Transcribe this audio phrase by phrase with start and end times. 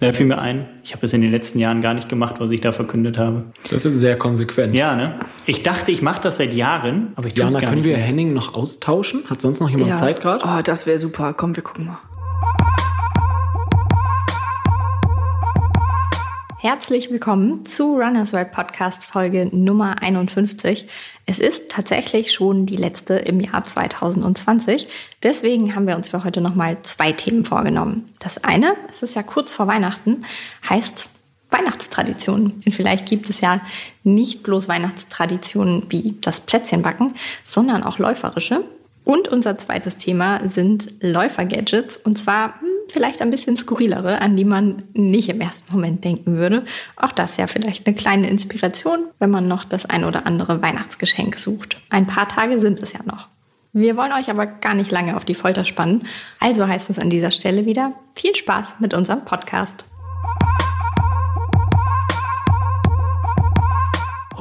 [0.00, 2.50] Da fiel mir ein, ich habe es in den letzten Jahren gar nicht gemacht, was
[2.50, 3.44] ich da verkündet habe.
[3.70, 4.74] Das ist sehr konsequent.
[4.74, 5.14] Ja, ne?
[5.46, 7.88] Ich dachte, ich mache das seit Jahren, aber ich tue es Jana, gar können nicht.
[7.90, 8.04] wir mehr.
[8.04, 9.22] Henning noch austauschen?
[9.30, 10.44] Hat sonst noch jemand Zeit gerade?
[10.44, 11.32] Oh, das wäre super.
[11.32, 11.98] Komm, wir gucken mal.
[16.66, 20.88] Herzlich willkommen zu Runners World Podcast Folge Nummer 51.
[21.26, 24.88] Es ist tatsächlich schon die letzte im Jahr 2020.
[25.22, 28.14] Deswegen haben wir uns für heute nochmal zwei Themen vorgenommen.
[28.18, 30.24] Das eine, es ist ja kurz vor Weihnachten,
[30.66, 31.10] heißt
[31.50, 32.62] Weihnachtstraditionen.
[32.64, 33.60] Und vielleicht gibt es ja
[34.02, 37.12] nicht bloß Weihnachtstraditionen wie das Plätzchenbacken,
[37.44, 38.64] sondern auch läuferische.
[39.04, 44.44] Und unser zweites Thema sind Läufergadgets und zwar hm, vielleicht ein bisschen skurrilere, an die
[44.44, 46.62] man nicht im ersten Moment denken würde.
[46.96, 51.36] Auch das ja vielleicht eine kleine Inspiration, wenn man noch das ein oder andere Weihnachtsgeschenk
[51.38, 51.76] sucht.
[51.90, 53.28] Ein paar Tage sind es ja noch.
[53.72, 56.06] Wir wollen euch aber gar nicht lange auf die Folter spannen.
[56.38, 59.84] Also heißt es an dieser Stelle wieder viel Spaß mit unserem Podcast.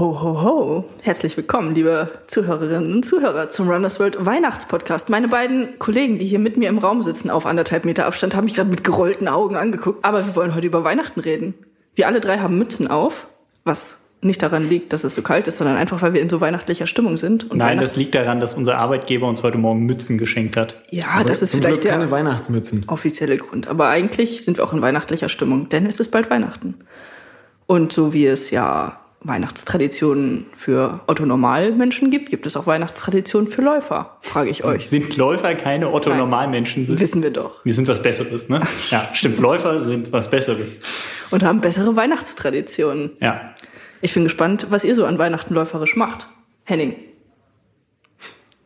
[0.04, 0.86] Ho, ho, ho.
[1.02, 5.10] Herzlich willkommen, liebe Zuhörerinnen und Zuhörer, zum Runners World Weihnachtspodcast.
[5.10, 8.44] Meine beiden Kollegen, die hier mit mir im Raum sitzen, auf anderthalb Meter Abstand, haben
[8.44, 10.04] mich gerade mit gerollten Augen angeguckt.
[10.04, 11.54] Aber wir wollen heute über Weihnachten reden.
[11.96, 13.28] Wir alle drei haben Mützen auf,
[13.64, 16.42] was nicht daran liegt, dass es so kalt ist, sondern einfach, weil wir in so
[16.42, 17.50] weihnachtlicher Stimmung sind.
[17.50, 20.76] Und Nein, das liegt daran, dass unser Arbeitgeber uns heute Morgen Mützen geschenkt hat.
[20.90, 22.84] Ja, Aber das ist zum vielleicht Glück der keine Weihnachtsmützen.
[22.88, 23.70] offizielle Grund.
[23.70, 26.76] Aber eigentlich sind wir auch in weihnachtlicher Stimmung, denn es ist bald Weihnachten.
[27.68, 34.18] Und so wie es ja Weihnachtstraditionen für Otto-Normalmenschen gibt, gibt es auch Weihnachtstraditionen für Läufer,
[34.22, 34.90] frage ich euch.
[34.90, 36.88] Sind Läufer keine Otto-Normalmenschen?
[37.00, 37.64] Wissen wir doch.
[37.64, 38.62] Wir sind was Besseres, ne?
[38.90, 39.40] Ja, stimmt.
[39.40, 40.82] Läufer sind was Besseres.
[41.32, 43.12] Und haben bessere Weihnachtstraditionen.
[43.20, 43.54] Ja.
[44.02, 46.28] Ich bin gespannt, was ihr so an Weihnachten läuferisch macht.
[46.66, 46.96] Henning.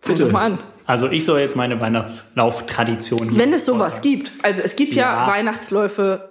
[0.02, 0.26] Fang Bitte.
[0.26, 0.60] doch mal an.
[0.86, 4.32] Also ich soll jetzt meine Weihnachtslauftradition Wenn es sowas gibt.
[4.42, 5.28] Also es gibt ja, Ja.
[5.28, 6.30] Weihnachtsläufe,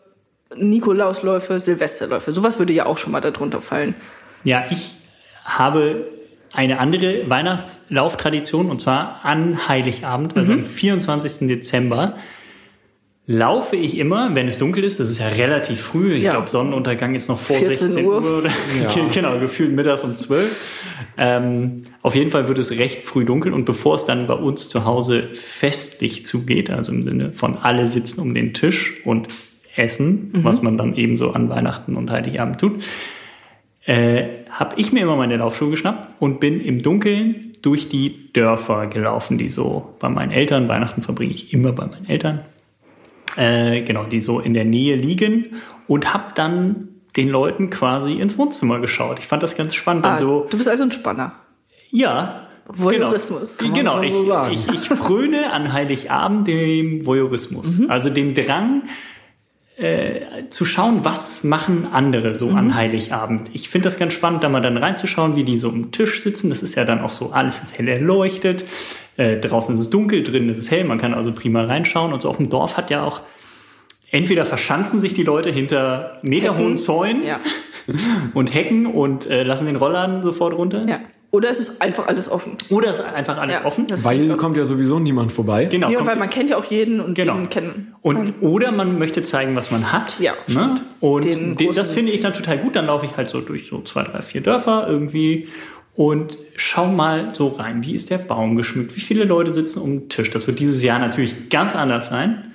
[0.54, 2.32] Nikolausläufe, Silvesterläufe.
[2.32, 3.94] Sowas würde ja auch schon mal darunter fallen.
[4.44, 4.94] Ja, ich
[5.44, 6.06] habe
[6.52, 11.48] eine andere Weihnachtslauftradition und zwar an Heiligabend, also am 24.
[11.48, 12.16] Dezember,
[13.28, 15.00] laufe ich immer, wenn es dunkel ist.
[15.00, 16.14] Das ist ja relativ früh.
[16.14, 16.30] Ich Ja.
[16.30, 18.22] glaube, Sonnenuntergang ist noch vor 14 16 Uhr.
[18.22, 18.38] Uhr.
[18.38, 18.94] oder Ja.
[19.12, 20.56] genau, gefühlt mittags um 12.
[21.18, 24.68] Ähm, auf jeden Fall wird es recht früh dunkel und bevor es dann bei uns
[24.68, 29.26] zu Hause festlich zugeht, also im Sinne von alle sitzen um den Tisch und
[29.76, 32.82] essen, was man dann eben so an Weihnachten und Heiligabend tut,
[33.84, 38.86] äh, habe ich mir immer meine Laufschuhe geschnappt und bin im Dunkeln durch die Dörfer
[38.86, 42.40] gelaufen, die so bei meinen Eltern, Weihnachten verbringe ich immer bei meinen Eltern,
[43.36, 45.46] äh, genau, die so in der Nähe liegen
[45.86, 49.18] und habe dann den Leuten quasi ins Wohnzimmer geschaut.
[49.18, 50.04] Ich fand das ganz spannend.
[50.04, 51.32] Ah, so, du bist also ein Spanner.
[51.90, 52.42] ja.
[52.68, 53.58] Voyeurismus.
[53.58, 57.78] Genau, genau ich, so ich, ich fröne an Heiligabend dem Voyeurismus.
[57.78, 57.90] Mhm.
[57.90, 58.82] Also dem Drang,
[59.76, 62.56] äh, zu schauen, was machen andere so Mhm.
[62.56, 63.50] an Heiligabend.
[63.52, 66.48] Ich finde das ganz spannend, da mal dann reinzuschauen, wie die so am Tisch sitzen.
[66.48, 68.64] Das ist ja dann auch so, alles ist hell erleuchtet.
[69.18, 70.84] Äh, draußen ist es dunkel, drinnen ist es hell.
[70.84, 72.12] Man kann also prima reinschauen.
[72.12, 73.20] Und so auf dem Dorf hat ja auch,
[74.10, 76.78] entweder verschanzen sich die Leute hinter meterhohen.
[76.78, 77.40] Zäunen Ja.
[78.34, 80.86] und Hecken und äh, lassen den Rollladen sofort runter.
[80.88, 81.00] ja.
[81.32, 82.52] Oder es ist einfach alles offen.
[82.70, 83.86] Oder ist einfach alles Ja, offen.
[83.88, 85.66] das- Weil kommt ja sowieso niemand vorbei.
[85.66, 85.90] Genau.
[85.90, 87.34] Ja, weil man kennt ja auch jeden und Genau.
[87.34, 87.94] jeden kennen.
[88.00, 90.18] Und, oder man möchte zeigen, was man hat.
[90.20, 90.38] Ja, ne?
[90.48, 90.82] stimmt.
[91.00, 92.76] Und Den den, das finde ich dann total gut.
[92.76, 95.48] Dann laufe ich halt so durch so zwei, drei, vier Dörfer irgendwie
[95.94, 97.82] und schau mal so rein.
[97.84, 98.94] Wie ist der Baum geschmückt?
[98.96, 100.30] Wie viele Leute sitzen um den Tisch?
[100.30, 102.52] Das wird dieses Jahr natürlich ganz anders sein.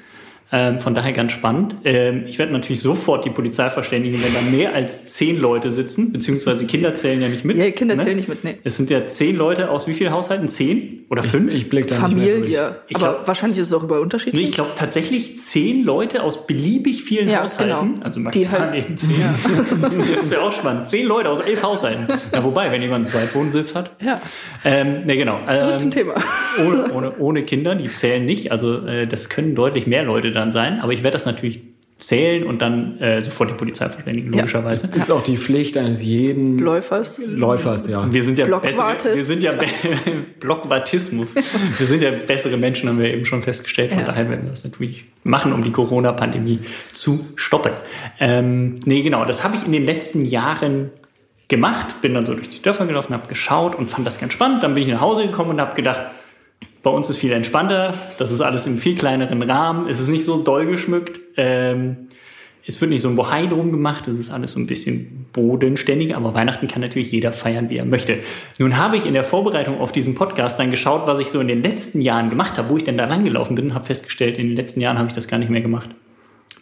[0.53, 1.75] Ähm, von daher ganz spannend.
[1.85, 6.11] Ähm, ich werde natürlich sofort die Polizei verständigen, wenn da mehr als zehn Leute sitzen,
[6.11, 7.55] beziehungsweise Kinder zählen ja nicht mit.
[7.55, 8.03] Ja, Kinder ne?
[8.03, 8.55] zählen nicht mit, nee.
[8.65, 10.49] Es sind ja zehn Leute aus wie vielen Haushalten?
[10.49, 11.53] Zehn oder fünf?
[11.53, 12.53] Ich blick da nicht mehr durch.
[12.55, 12.75] Familie.
[12.89, 14.49] Ich Aber glaub- wahrscheinlich ist es auch über Nee, unterschiedlich.
[14.49, 17.93] ich glaube tatsächlich zehn Leute aus beliebig vielen Ja, Haushalten.
[17.93, 18.03] genau.
[18.05, 19.09] Also maximal halt- eben zehn.
[20.17, 20.87] das wäre auch spannend.
[20.87, 22.07] Zehn Leute aus elf Haushalten.
[22.33, 23.91] Ja, wobei, wenn jemand einen Zweitwohnsitz hat.
[24.01, 24.21] Ja.
[24.65, 25.39] Ähm, ne, genau.
[25.45, 26.15] Zurück Ähm, zum Thema.
[26.59, 28.51] ohne, ohne, ohne Kinder, die zählen nicht.
[28.51, 30.79] Also äh, das können deutlich mehr Leute dann sein.
[30.81, 31.61] Aber ich werde das natürlich
[31.99, 34.87] zählen und dann äh, sofort die Polizei verständigen, logischerweise.
[34.87, 37.21] Das ist auch die Pflicht eines jeden Läufers.
[37.23, 38.11] Läufers, ja.
[38.11, 39.15] Wir sind ja bessere, Blockwartes.
[39.17, 39.65] wir sind ja be
[40.39, 41.35] Blockwartismus.
[41.35, 43.91] Wir sind ja bessere Menschen, haben wir eben schon festgestellt.
[43.91, 44.05] Von Ja.
[44.07, 46.59] daher werden wir das natürlich machen, um die Corona-Pandemie
[46.91, 47.73] zu stoppen.
[48.19, 50.89] Ähm, nee, genau, das habe ich in den letzten Jahren
[51.49, 52.01] gemacht.
[52.01, 54.63] Bin dann so durch die Dörfer gelaufen, habe geschaut und fand das ganz spannend.
[54.63, 56.01] Dann bin ich nach Hause gekommen und habe gedacht,
[56.83, 57.93] bei uns ist viel entspannter.
[58.17, 59.87] Das ist alles im viel kleineren Rahmen.
[59.87, 61.19] Es ist nicht so doll geschmückt.
[61.37, 62.07] Ähm,
[62.65, 64.07] es wird nicht so ein Bohai drum gemacht.
[64.07, 66.15] Es ist alles so ein bisschen bodenständiger.
[66.15, 68.19] Aber Weihnachten kann natürlich jeder feiern, wie er möchte.
[68.59, 71.47] Nun habe ich in der Vorbereitung auf diesen Podcast dann geschaut, was ich so in
[71.47, 74.47] den letzten Jahren gemacht habe, wo ich denn da langgelaufen bin und habe festgestellt, in
[74.47, 75.89] den letzten Jahren habe ich das gar nicht mehr gemacht.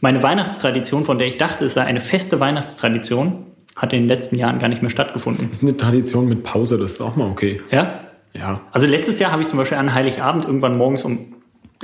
[0.02, 3.46] Meine Weihnachtstradition, von der ich dachte, es sei eine feste Weihnachtstradition,
[3.76, 5.48] hat in den letzten Jahren gar nicht mehr stattgefunden.
[5.50, 7.62] Das ist eine Tradition mit Pause, das ist auch mal okay.
[7.72, 8.09] Ja?
[8.40, 8.62] Ja.
[8.72, 11.36] Also letztes Jahr habe ich zum Beispiel an Heiligabend irgendwann morgens um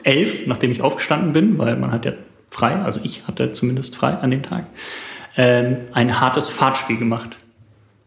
[0.04, 2.14] elf, nachdem ich aufgestanden bin, weil man hat ja
[2.50, 4.66] frei, also ich hatte zumindest frei an dem Tag,
[5.38, 7.38] ähm, ein hartes Fahrtspiel gemacht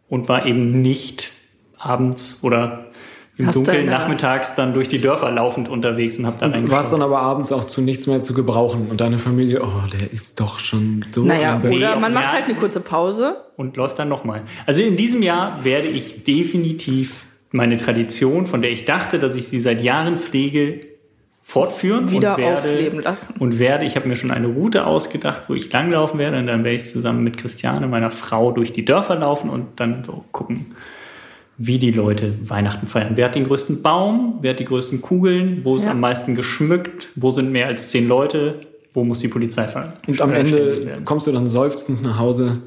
[0.09, 1.31] und war eben nicht
[1.79, 2.87] abends oder
[3.37, 6.71] im Hast Dunkeln deine- nachmittags dann durch die Dörfer laufend unterwegs und habe da Du
[6.73, 10.12] warst dann aber abends auch zu nichts mehr zu gebrauchen und deine Familie, oh, der
[10.12, 12.21] ist doch schon so Naja, oder man ja.
[12.21, 13.37] macht halt eine kurze Pause.
[13.56, 14.43] und läuft dann nochmal.
[14.67, 19.49] Also in diesem Jahr werde ich definitiv meine Tradition, von der ich dachte, dass ich
[19.49, 20.81] sie seit Jahren pflege,
[21.43, 23.35] fortführen Wieder und werde, aufleben lassen.
[23.41, 26.62] Und werde, ich habe mir schon eine Route ausgedacht, wo ich langlaufen werde und dann
[26.62, 30.75] werde ich zusammen mit Christiane, meiner Frau, durch die Dörfer laufen und dann so gucken,
[31.56, 33.12] wie die Leute Weihnachten feiern.
[33.15, 34.39] Wer hat den größten Baum?
[34.43, 35.61] Wer hat die größten Kugeln?
[35.65, 35.93] Wo ist Ja.
[35.93, 37.09] am meisten geschmückt?
[37.17, 38.61] Wo sind mehr als zehn Leute?
[38.95, 39.95] Wo muss die Polizei fahren?
[40.06, 42.61] Und am Ende kommst du dann seufzend nach Hause.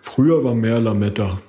[0.00, 1.40] Früher war mehr Lametta.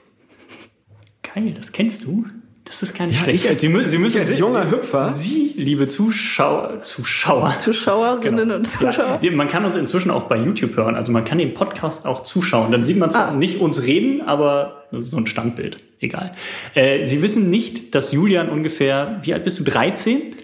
[1.33, 2.25] Geil, das kennst du?
[2.71, 3.43] Das ist gar nicht Ja, schlecht.
[3.51, 5.09] ich Sie, mü- Sie müssen ich als junger Hüpfer?
[5.09, 7.53] Sie, liebe Zuschauer, Zuschauer.
[7.61, 8.55] Zuschauerinnen Genau.
[8.55, 9.19] und Zuschauer.
[9.21, 10.95] Ja, man kann uns inzwischen auch bei YouTube hören.
[10.95, 12.71] Also man kann den Podcast auch zuschauen.
[12.71, 13.31] Dann sieht man zwar Ah.
[13.33, 15.79] nicht uns reden, aber das ist so ein Standbild.
[15.99, 16.31] Egal.
[16.73, 19.63] Äh, Sie wissen nicht, dass Julian ungefähr, wie alt bist du?
[19.65, 20.35] 13?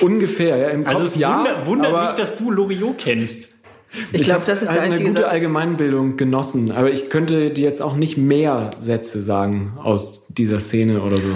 [0.00, 1.38] Ungefähr, ja, im Also Kopf es ja.
[1.38, 3.51] wundert, wundert aber mich, dass du Loriot kennst.
[4.12, 5.32] Ich glaube, das ist halt der einzige eine gute Satz.
[5.32, 11.02] Allgemeinbildung genossen, aber ich könnte dir jetzt auch nicht mehr Sätze sagen aus dieser Szene
[11.02, 11.30] oder so.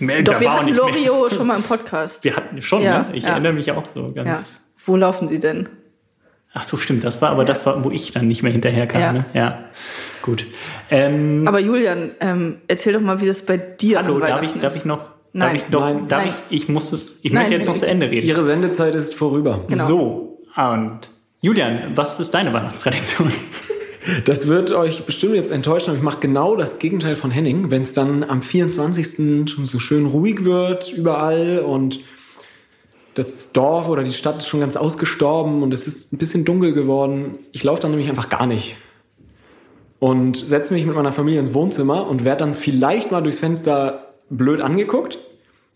[0.00, 0.74] Mehr, Doch, wir hatten.
[0.74, 2.24] Loriot schon mal im Podcast.
[2.24, 3.10] Wir hatten schon, Ja, ne?
[3.14, 3.30] Ich ja.
[3.30, 4.26] erinnere mich auch so ganz.
[4.28, 4.60] Ja.
[4.86, 5.68] Wo laufen sie denn?
[6.52, 7.04] Ach so, stimmt.
[7.04, 9.00] Das war aber das war, wo ich dann nicht mehr hinterher kam.
[9.00, 9.12] Ja.
[9.12, 9.24] Ne?
[9.34, 9.64] ja.
[10.22, 10.46] Gut.
[10.90, 14.72] Ähm, Aber Julian, ähm, erzähl doch mal, wie das bei dir hallo, darf ich, darf
[14.72, 14.80] ist.
[14.80, 15.00] ich noch?
[15.32, 15.48] Nein.
[15.48, 15.80] Darf ich doch?
[15.80, 16.08] Nein.
[16.08, 16.34] darf Nein.
[16.50, 16.62] ich?
[16.62, 17.20] Ich muss es.
[17.22, 18.26] Ich Nein, möchte jetzt noch zu Ende reden.
[18.26, 19.64] Ihre Sendezeit ist vorüber.
[19.68, 19.86] Genau.
[19.86, 21.10] So und
[21.44, 23.30] Julian, was ist deine Weihnachtstradition?
[24.24, 27.70] Das wird euch bestimmt jetzt enttäuschen, aber ich mache genau das Gegenteil von Henning.
[27.70, 29.50] Wenn es dann am 24.
[29.50, 32.00] schon so schön ruhig wird überall und
[33.12, 36.72] das Dorf oder die Stadt ist schon ganz ausgestorben und es ist ein bisschen dunkel
[36.72, 37.34] geworden.
[37.52, 38.76] Ich laufe dann nämlich einfach gar nicht.
[39.98, 44.14] Und setze mich mit meiner Familie ins Wohnzimmer und werde dann vielleicht mal durchs Fenster
[44.30, 45.18] blöd angeguckt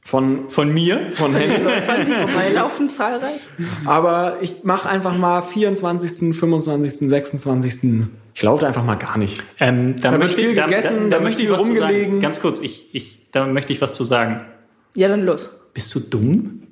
[0.09, 1.13] von, Von mir?
[1.13, 1.33] von.
[1.35, 3.43] Läufern, die vorbeilaufen, zahlreich?
[3.85, 8.09] Aber ich mache einfach mal 24., 25., 26.
[8.35, 9.43] Ich laufe einfach mal gar nicht.
[9.61, 11.65] Ähm, da, Da wird möchte, viel gegessen, da, da da wird möchte ich was zu
[11.67, 11.79] sagen.
[11.81, 12.21] rumgelegen.
[12.21, 14.47] Ganz kurz, ich, ich, da möchte ich was zu sagen.
[14.95, 15.51] Ja, dann los.
[15.75, 16.63] Bist du dumm?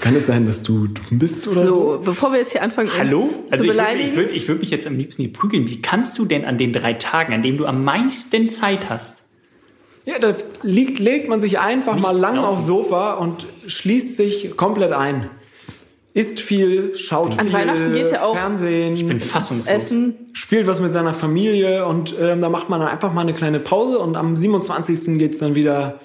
[0.00, 1.68] Kann es sein, dass du dumm bist oder so?
[1.68, 3.20] So, bevor wir jetzt hier anfangen, uns Hallo?
[3.28, 4.10] zu Also ich würde beleidigen.
[4.10, 5.68] ich würd, ich würd mich jetzt am liebsten hier prügeln.
[5.68, 9.21] Wie kannst du denn an den drei Tagen, an denen du am meisten Zeit hast,
[10.04, 12.56] Ja, da liegt, legt man sich einfach Nicht mal lang laufen.
[12.56, 15.30] aufs Sofa und schließt sich komplett ein.
[16.14, 19.66] Isst viel, schaut An viel Weihnachten geht's ja auch- Fernsehen, ich bin fassungslos.
[19.74, 20.14] Essen.
[20.34, 23.60] spielt was mit seiner Familie und ähm, da macht man dann einfach mal eine kleine
[23.60, 25.18] Pause und am 27.
[25.18, 26.00] geht's dann wieder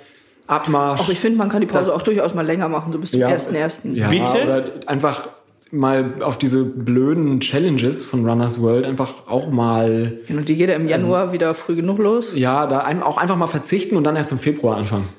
[0.46, 1.02] Abmarsch.
[1.02, 3.12] Auch ich finde, man kann die Pause Das- auch durchaus mal länger machen, so bis
[3.12, 3.30] zum Ja.
[3.30, 3.96] ersten ersten.
[3.96, 4.44] ja, Bitte?
[4.44, 5.28] Oder einfach
[5.72, 10.76] mal auf diese blöden Challenges von Runners World einfach auch mal, Und die geht ja
[10.76, 12.32] im Januar wieder früh genug los.
[12.36, 15.10] ja, da auch einfach mal verzichten und dann erst im Februar anfangen.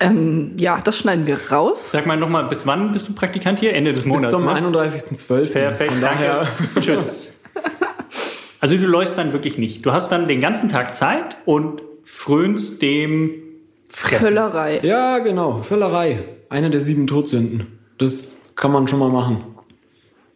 [0.00, 1.90] Ähm, ja, das schneiden wir raus.
[1.90, 3.74] Sag mal nochmal, bis wann bist du Praktikant hier?
[3.74, 4.26] Ende des Monats.
[4.26, 4.52] Bis zum ne?
[4.52, 5.52] 31.12.
[5.52, 6.80] Perfekt, Von daher, danke.
[6.80, 7.34] Tschüss.
[8.60, 9.84] Also du läufst dann wirklich nicht.
[9.86, 13.34] Du hast dann den ganzen Tag Zeit und frönst dem
[13.88, 14.26] Fressen.
[14.26, 14.80] Völlerei.
[14.82, 15.62] Ja, genau.
[15.62, 16.24] Völlerei.
[16.48, 17.78] Eine der sieben Todsünden.
[17.98, 19.42] Das kann man schon mal machen.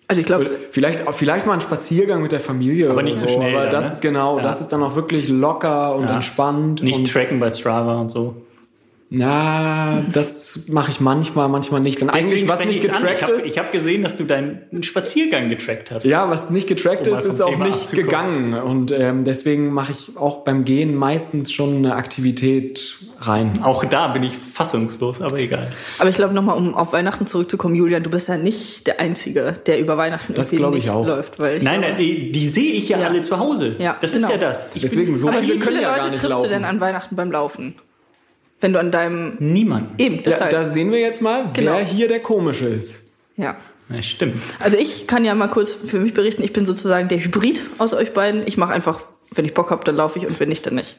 [0.09, 2.87] Also ich glaube, Vielleicht, vielleicht mal einen Spaziergang mit der Familie.
[2.87, 3.93] Aber oder nicht so schnell Aber dann, das ne?
[3.95, 4.43] ist genau, Ja.
[4.45, 6.15] das ist dann auch wirklich locker und Ja.
[6.15, 6.83] entspannt.
[6.83, 8.35] Nicht und, tracken bei Strava und so.
[9.15, 12.01] Na, das mache ich manchmal, manchmal nicht.
[12.03, 13.59] Und eigentlich, was nicht getrackt Ich habe ist.
[13.59, 16.05] hab gesehen, dass du deinen Spaziergang getrackt hast.
[16.07, 18.05] Ja, was nicht getrackt Um ist, ist auch Thema nicht abzukommen.
[18.07, 18.55] gegangen.
[18.55, 23.61] Und ähm, deswegen mache ich auch beim Gehen meistens schon eine Aktivität rein.
[23.63, 25.69] Auch da bin ich fassungslos, aber egal.
[25.99, 29.57] aber ich glaube nochmal, um auf Weihnachten zurückzukommen, Julian, du bist ja nicht der Einzige,
[29.67, 31.07] der über Weihnachten Das irgendwie glaube ich nicht auch.
[31.07, 31.39] läuft.
[31.39, 33.09] Weil ich Nein, glaube, nein, die, die sehe ich ja, Ja.
[33.09, 33.77] alle zu Hause.
[33.79, 34.29] Ja, das genau.
[34.29, 34.71] ist ja das.
[34.75, 36.43] Ich Deswegen so aber viele wie viele ja Leute triffst laufen.
[36.45, 37.75] du denn an Weihnachten beim Laufen?
[38.63, 39.37] Wenn du an deinem...
[39.41, 40.01] niemand.
[40.01, 40.51] Eben, Ja, deshalb.
[40.51, 41.73] da sehen wir jetzt mal, Genau.
[41.73, 43.11] wer hier der Komische ist.
[43.37, 43.57] ja.
[43.89, 44.37] Ja, stimmt.
[44.59, 47.93] Also ich kann ja mal kurz für mich berichten, ich bin sozusagen der Hybrid aus
[47.93, 48.47] euch beiden.
[48.47, 49.01] Ich mache einfach,
[49.33, 50.97] wenn ich Bock habe, dann laufe ich und wenn nicht, dann nicht.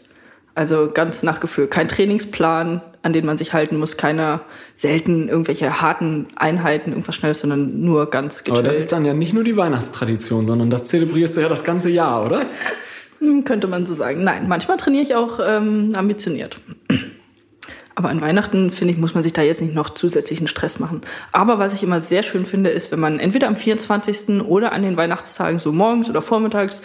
[0.54, 1.66] Also ganz nach Gefühl.
[1.66, 4.42] Kein Trainingsplan, an den man sich halten muss, keine
[4.76, 8.68] selten irgendwelche harten Einheiten, irgendwas Schnelles, sondern nur ganz Aber gechillt.
[8.68, 11.90] das ist dann ja nicht nur die Weihnachtstradition, sondern das zelebrierst du ja das ganze
[11.90, 12.42] Jahr, oder?
[13.20, 14.24] Hm, könnte man so sagen.
[14.26, 16.60] Nein, manchmal trainiere ich auch ähm, ambitioniert.
[17.96, 21.02] Aber an Weihnachten, finde ich, muss man sich da jetzt nicht noch zusätzlichen Stress machen.
[21.32, 24.42] Aber was ich immer sehr schön finde, ist, wenn man entweder am 24.
[24.42, 26.82] oder an den Weihnachtstagen so morgens oder vormittags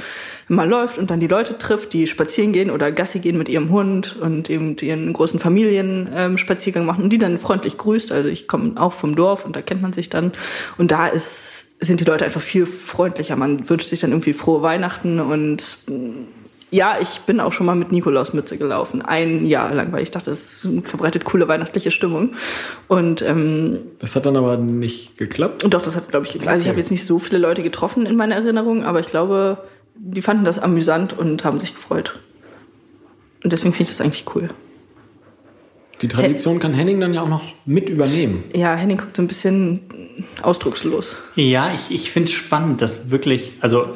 [0.49, 3.71] mal läuft und dann die Leute trifft, die spazieren gehen oder Gassi gehen mit ihrem
[3.71, 8.13] Hund und eben ihren großen Familienspaziergang ähm, machen und die dann freundlich grüßt.
[8.13, 10.33] Also ich komme auch vom Dorf und da kennt man sich dann.
[10.77, 13.37] Und da ist sind die Leute einfach viel freundlicher.
[13.37, 15.79] Man wünscht sich dann irgendwie frohe Weihnachten und
[16.71, 20.31] ja, ich bin auch schon mal mit Nikolausmütze gelaufen, ein Jahr lang, weil ich dachte,
[20.31, 22.35] es verbreitet coole weihnachtliche Stimmung.
[22.89, 25.65] Und ähm, das hat dann aber nicht geklappt.
[25.65, 26.49] Und doch, das hat glaube ich geklappt.
[26.49, 26.55] Okay.
[26.55, 29.59] Also ich habe jetzt nicht so viele Leute getroffen in meiner Erinnerung, aber ich glaube,
[29.95, 32.19] die fanden das amüsant und haben sich gefreut.
[33.43, 34.51] Und deswegen finde ich das eigentlich cool.
[36.03, 38.45] Die Tradition kann Henning dann ja auch noch mit übernehmen.
[38.55, 39.81] Ja, Henning guckt so ein bisschen
[40.43, 41.17] ausdruckslos.
[41.35, 43.89] Ja, ich, ich finde es spannend, dass wirklich, also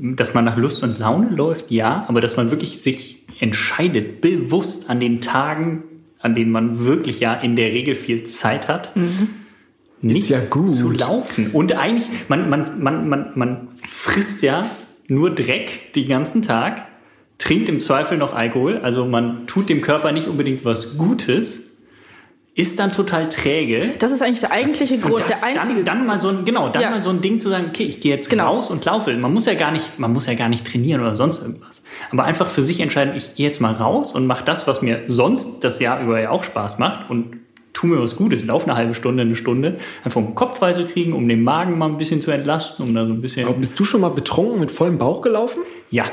[0.00, 4.88] dass man nach Lust und Laune läuft, ja, aber dass man wirklich sich entscheidet, bewusst
[4.88, 5.84] an den Tagen,
[6.18, 9.28] an denen man wirklich ja in der Regel viel Zeit hat, mhm.
[10.00, 11.50] nicht ja zu laufen.
[11.52, 14.64] Und eigentlich, man, man, man, man, man frisst ja
[15.08, 16.86] nur Dreck den ganzen Tag,
[17.38, 21.61] trinkt im Zweifel noch Alkohol, also man tut dem Körper nicht unbedingt was Gutes
[22.54, 23.94] ist dann total träge.
[23.98, 25.84] Das ist eigentlich der eigentliche Grund, das, der einzige.
[25.84, 26.90] Dann, dann mal so ein, genau, dann ja.
[26.90, 28.54] mal so ein Ding zu sagen, okay, ich gehe jetzt genau.
[28.54, 29.12] raus und laufe.
[29.16, 31.82] Man muss ja gar nicht, man muss ja gar nicht trainieren oder sonst irgendwas.
[32.10, 35.02] Aber einfach für sich entscheiden, ich gehe jetzt mal raus und mache das, was mir
[35.08, 37.38] sonst das Jahr über ja auch Spaß macht und
[37.72, 40.74] tu mir was Gutes, lauf eine halbe Stunde, eine Stunde, einfach um den Kopf frei
[40.74, 43.46] zu kriegen, um den Magen mal ein bisschen zu entlasten, um da so ein bisschen.
[43.46, 45.62] Aber bist du schon mal betrunken mit vollem Bauch gelaufen?
[45.90, 46.04] Ja,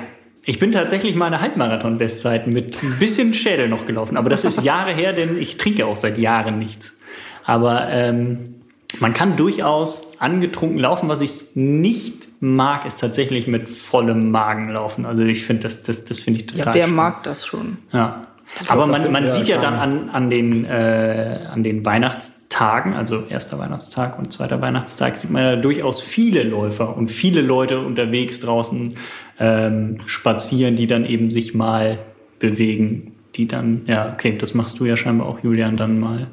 [0.49, 4.17] ich bin tatsächlich mal eine Halbmarathon-Bestzeiten mit ein bisschen Schädel noch gelaufen.
[4.17, 6.99] Aber das ist Jahre her, denn ich trinke auch seit Jahren nichts.
[7.45, 8.55] Aber ähm,
[8.99, 11.07] man kann durchaus angetrunken laufen.
[11.07, 15.05] Was ich nicht mag, ist tatsächlich mit vollem Magen laufen.
[15.05, 16.95] Also ich finde, das, das, das finde ich total Ja, wer schlimm.
[16.95, 17.77] mag das schon?
[17.91, 18.25] Ja.
[18.67, 23.59] Aber man, man sieht ja dann an, an, den, äh, an den Weihnachtstagen, also erster
[23.59, 28.95] Weihnachtstag und zweiter Weihnachtstag, sieht man ja durchaus viele Läufer und viele Leute unterwegs draußen
[29.39, 31.99] ähm, spazieren, die dann eben sich mal
[32.39, 36.27] bewegen, die dann, ja, okay, das machst du ja scheinbar auch, Julian, dann mal.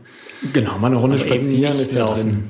[0.52, 2.44] Genau, mal eine Runde spazieren ist ja drin.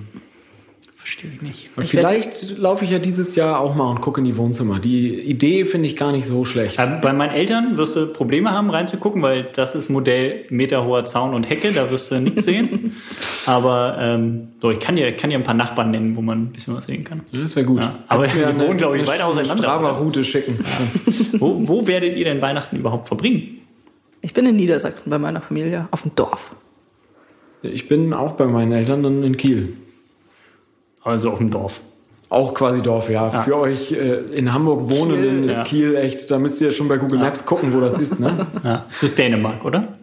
[1.07, 1.71] Verstehe ich nicht.
[1.77, 4.81] Und vielleicht laufe ich ja dieses Jahr auch mal und gucke in die Wohnzimmer.
[4.81, 6.81] Die Idee finde ich gar nicht so schlecht.
[6.81, 11.33] Ähm, bei meinen Eltern wirst du Probleme haben, reinzugucken, weil das ist Modell meterhoher Zaun
[11.33, 12.97] und Hecke, da wirst du nichts sehen.
[13.47, 16.53] Aber ähm, so, ich kann dir, kann dir ein paar Nachbarn nennen, wo man ein
[16.53, 17.21] bisschen was sehen kann.
[17.31, 17.83] Ja, das wäre gut.
[17.83, 19.63] Ja, aber wir wohnen, glaube ich, weit auseinander.
[19.63, 20.59] Strava-Route schicken.
[20.59, 21.13] Ja.
[21.39, 23.59] wo, wo werdet ihr denn Weihnachten überhaupt verbringen?
[24.23, 26.51] Ich bin in Niedersachsen bei meiner Familie, auf dem Dorf.
[27.63, 29.77] Ich bin auch bei meinen Eltern dann in Kiel.
[31.07, 31.81] Also auf dem Dorf.
[32.29, 33.33] Auch quasi Dorf, ja.
[33.33, 33.43] ja.
[33.43, 35.65] Für euch äh, in Hamburg Wohnenden ist ja.
[35.65, 38.19] Kiel echt, da müsst ihr schon bei Google Maps gucken, wo das ist.
[38.19, 38.47] Ne?
[38.65, 38.85] Ja.
[38.89, 39.95] Das ist Dänemark, oder?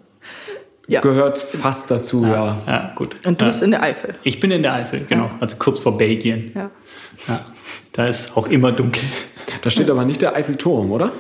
[0.88, 1.02] Ja.
[1.02, 2.58] Gehört fast dazu, ja.
[2.66, 3.16] Ja, gut.
[3.26, 4.16] Und du bist in der Eifel.
[4.24, 5.30] Ich bin in der Eifel, genau.
[5.42, 6.52] Also kurz vor Belgien.
[6.56, 6.72] Ja.
[7.28, 7.46] ja.
[7.92, 9.04] Da ist auch immer dunkel.
[9.62, 11.12] Da steht aber nicht der Eiffelturm, oder?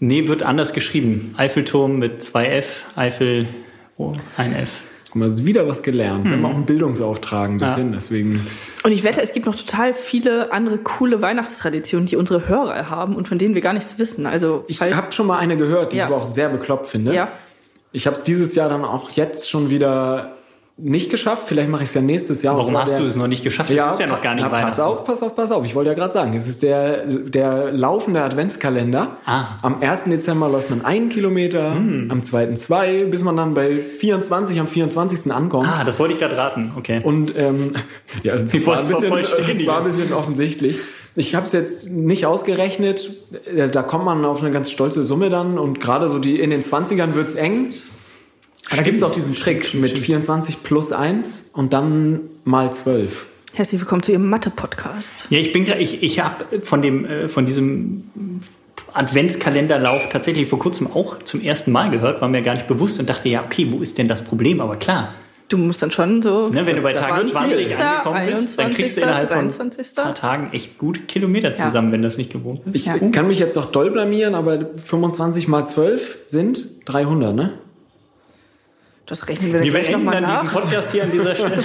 [0.00, 1.34] Nee, wird anders geschrieben.
[1.36, 3.48] Eiffelturm mit zwei F, Eifel,
[3.96, 4.82] oh, ein F.
[5.10, 6.24] Guck mal, wieder was gelernt.
[6.24, 6.44] Wir haben hm.
[6.44, 7.94] auch einen Bildungsauftrag ein bisschen, ja.
[7.94, 8.46] deswegen.
[8.82, 13.16] Und ich wette, es gibt noch total viele andere coole Weihnachtstraditionen, die unsere Hörer haben
[13.16, 14.26] und von denen wir gar nichts wissen.
[14.26, 16.04] Also ich habe schon mal eine gehört, die ja.
[16.04, 17.14] ich aber auch sehr bekloppt finde.
[17.14, 17.32] Ja.
[17.92, 20.37] Ich habe es dieses Jahr dann auch jetzt schon wieder
[20.78, 21.44] nicht geschafft.
[21.46, 22.56] Vielleicht mache ich es ja nächstes Jahr.
[22.56, 23.70] Warum hast der, du es noch nicht geschafft?
[23.70, 25.64] Ja, ist ja noch gar nicht na, Pass auf, pass auf, pass auf.
[25.64, 29.18] Ich wollte ja gerade sagen, es ist der, der laufende Adventskalender.
[29.26, 29.44] Ah.
[29.62, 30.04] Am 1.
[30.04, 32.10] Dezember läuft man einen Kilometer, hm.
[32.10, 32.54] am 2.
[32.54, 35.32] zwei, bis man dann bei 24 am 24.
[35.32, 35.68] ankommt.
[35.68, 36.72] Ah, das wollte ich gerade raten.
[36.76, 37.00] Okay.
[37.02, 37.72] Und ähm,
[38.22, 40.78] ja, das, das, war ein bisschen, das war ein bisschen offensichtlich.
[41.16, 43.10] Ich habe es jetzt nicht ausgerechnet.
[43.52, 46.50] Äh, da kommt man auf eine ganz stolze Summe dann und gerade so die in
[46.50, 47.74] den 20ern wird's eng.
[48.70, 53.26] Da gibt es auch diesen Trick mit 24 plus 1 und dann mal 12.
[53.54, 55.26] Herzlich willkommen zu Ihrem Mathe-Podcast.
[55.30, 58.10] Ja, ich bin ich, ich habe von dem, äh, von diesem
[58.92, 63.08] Adventskalenderlauf tatsächlich vor kurzem auch zum ersten Mal gehört, war mir gar nicht bewusst und
[63.08, 64.60] dachte, ja, okay, wo ist denn das Problem?
[64.60, 65.14] Aber klar.
[65.48, 66.48] Du musst dann schon so.
[66.48, 69.86] Ne, wenn du bei Tag 20 angekommen bist, dann kriegst du innerhalb 23.
[69.86, 71.94] von ein paar Tagen echt gut Kilometer zusammen, ja.
[71.94, 72.76] wenn das nicht gewohnt ist.
[72.76, 72.98] Ich ja.
[72.98, 77.52] kann mich jetzt auch doll blamieren, aber 25 mal 12 sind 300, ne?
[79.08, 80.42] Das rechnen wir, wir gleich nochmal nach.
[80.42, 81.64] diesen Podcast hier an dieser Stelle.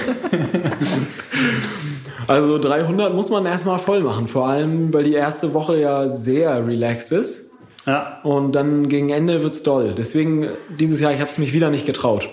[2.26, 6.66] also 300 muss man erstmal voll machen, vor allem, weil die erste Woche ja sehr
[6.66, 7.50] relaxed ist.
[7.84, 8.20] Ja.
[8.22, 9.94] Und dann gegen Ende wird es doll.
[9.94, 12.30] Deswegen dieses Jahr, ich habe es mich wieder nicht getraut.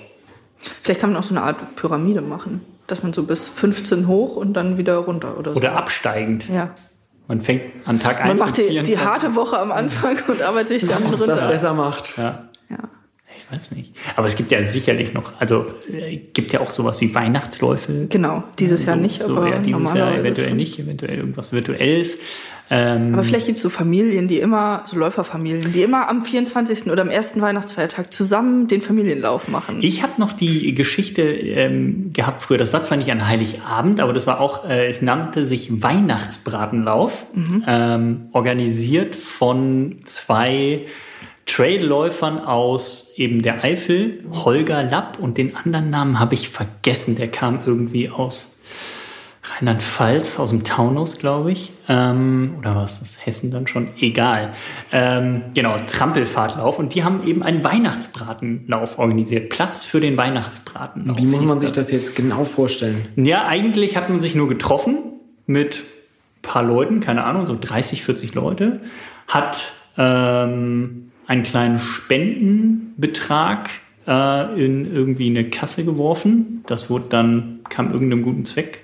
[0.82, 4.38] Vielleicht kann man auch so eine Art Pyramide machen, dass man so bis 15 hoch
[4.38, 5.58] und dann wieder runter oder so.
[5.58, 6.48] Oder absteigend.
[6.48, 6.74] Ja.
[7.28, 10.80] Man fängt an Tag 1 Man macht die, die, harte Woche am Anfang und arbeitet
[10.80, 11.28] sich dann runter.
[11.28, 12.18] das besser macht.
[12.18, 12.46] Ja.
[13.52, 13.94] Weiß nicht.
[14.16, 18.08] Aber es gibt ja sicherlich noch, also äh, gibt ja auch sowas wie Weihnachtsläufe.
[18.10, 20.58] Genau, dieses Jahr so, nicht, so, aber ja, dieses Jahr eventuell schon.
[20.58, 22.18] nicht, eventuell irgendwas Virtuelles.
[22.74, 26.90] Ähm, Aber vielleicht gibt es so Familien, die immer, so Läuferfamilien, die immer am 24.
[26.90, 29.80] oder am ersten Weihnachtsfeiertag zusammen den Familienlauf machen.
[29.82, 32.58] Ich habe noch die Geschichte ähm, gehabt früher.
[32.58, 37.26] Das war zwar nicht an Heiligabend, aber das war auch, äh, es nannte sich Weihnachtsbratenlauf,
[37.68, 40.86] ähm, organisiert von zwei
[41.46, 47.16] Trailläufern aus eben der Eifel, Holger Lapp und den anderen Namen habe ich vergessen.
[47.16, 48.52] Der kam irgendwie aus
[49.44, 51.72] Rheinland-Pfalz, aus dem Taunus, glaube ich.
[51.90, 53.90] Ähm, oder was das Hessen dann schon?
[54.00, 54.54] Egal.
[54.92, 56.80] Ähm, genau, Trampelfahrtlauf.
[56.80, 59.50] Und die haben eben einen Weihnachtsbratenlauf organisiert.
[59.50, 61.18] Platz für den Weihnachtsbratenlauf.
[61.18, 63.08] Wie muss man sich das jetzt genau vorstellen?
[63.16, 65.00] Ja, eigentlich hat man sich nur getroffen
[65.48, 68.82] mit ein paar Leuten, keine Ahnung, so 30, 40 Leute,
[69.28, 73.70] hat ähm, einen kleinen Spendenbetrag
[74.06, 76.64] äh, in irgendwie eine Kasse geworfen.
[76.68, 78.82] Das wurde dann, kam irgendeinem guten Zweck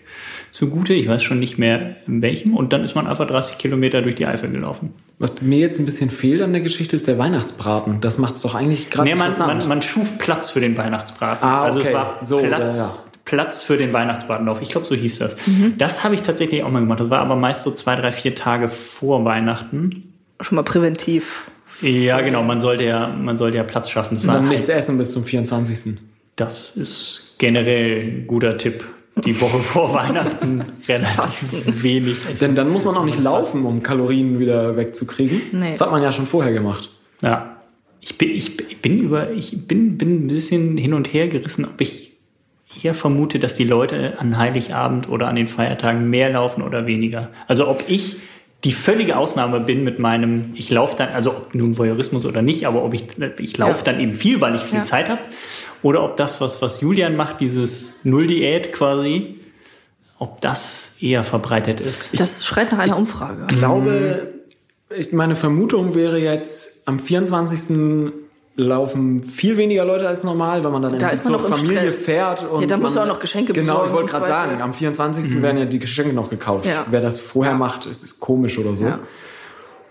[0.51, 0.93] zugute.
[0.93, 2.55] Ich weiß schon nicht mehr in welchem.
[2.55, 4.93] Und dann ist man einfach 30 Kilometer durch die Eifel gelaufen.
[5.19, 7.99] Was mir jetzt ein bisschen fehlt an der Geschichte, ist der Weihnachtsbraten.
[7.99, 9.59] Das macht es doch eigentlich gerade Nee, man, interessant.
[9.59, 11.45] man, man schuf Platz für den Weihnachtsbraten.
[11.47, 11.95] Ah, Also es okay.
[11.95, 12.95] war So, Platz, ja, ja.
[13.25, 14.61] Platz für den Weihnachtsbratenlauf.
[14.61, 15.35] Ich glaube, so hieß das.
[15.45, 15.73] Mhm.
[15.77, 17.01] Das habe ich tatsächlich auch mal gemacht.
[17.01, 20.13] Das war aber meist so zwei, drei, vier Tage vor Weihnachten.
[20.39, 21.43] Schon mal präventiv.
[21.81, 22.43] Ja, genau.
[22.43, 24.15] Man sollte ja, man sollte ja Platz schaffen.
[24.15, 25.97] Das, Und war dann halt, nichts essen bis zum 24.
[26.35, 28.83] das ist generell ein guter Tipp.
[29.25, 32.39] Die Woche vor Weihnachten relativ wenig essen.
[32.39, 35.41] Denn dann muss man auch nicht laufen, um Kalorien wieder wegzukriegen.
[35.51, 35.71] Nee.
[35.71, 36.89] Das hat man ja schon vorher gemacht.
[37.21, 37.57] Ja.
[37.99, 41.81] Ich bin, ich bin über, ich bin, bin ein bisschen hin und her gerissen, ob
[41.81, 42.13] ich
[42.83, 47.31] eher vermute, dass die Leute an Heiligabend oder an den Feiertagen mehr laufen oder weniger.
[47.47, 48.17] Also ob ich
[48.63, 52.65] die völlige Ausnahme bin mit meinem, ich laufe dann, also ob nun Voyeurismus oder nicht,
[52.65, 53.03] aber ob ich,
[53.39, 53.83] ich laufe Ja.
[53.83, 54.83] dann eben viel, weil ich viel Ja.
[54.83, 55.21] Zeit habe.
[55.83, 59.35] Oder ob das, was, was Julian macht, dieses Null-Diät quasi,
[60.17, 62.19] ob das eher verbreitet ist.
[62.19, 63.45] Das schreit nach einer Umfrage.
[63.51, 64.33] Ich glaube,
[65.11, 68.11] meine Vermutung wäre jetzt, am 24.
[68.57, 72.01] laufen viel weniger Leute als normal, weil man dann Da zur Familie Stress.
[72.03, 72.49] fährt.
[72.51, 74.61] Und Ja, da musst man, du auch noch Geschenke Genau, besorgen ich wollte gerade sagen,
[74.61, 75.41] am 24.
[75.43, 76.65] werden ja die Geschenke noch gekauft.
[76.65, 76.85] Ja.
[76.89, 78.85] Wer das vorher macht, ist, ist komisch oder so.
[78.85, 78.99] Ja.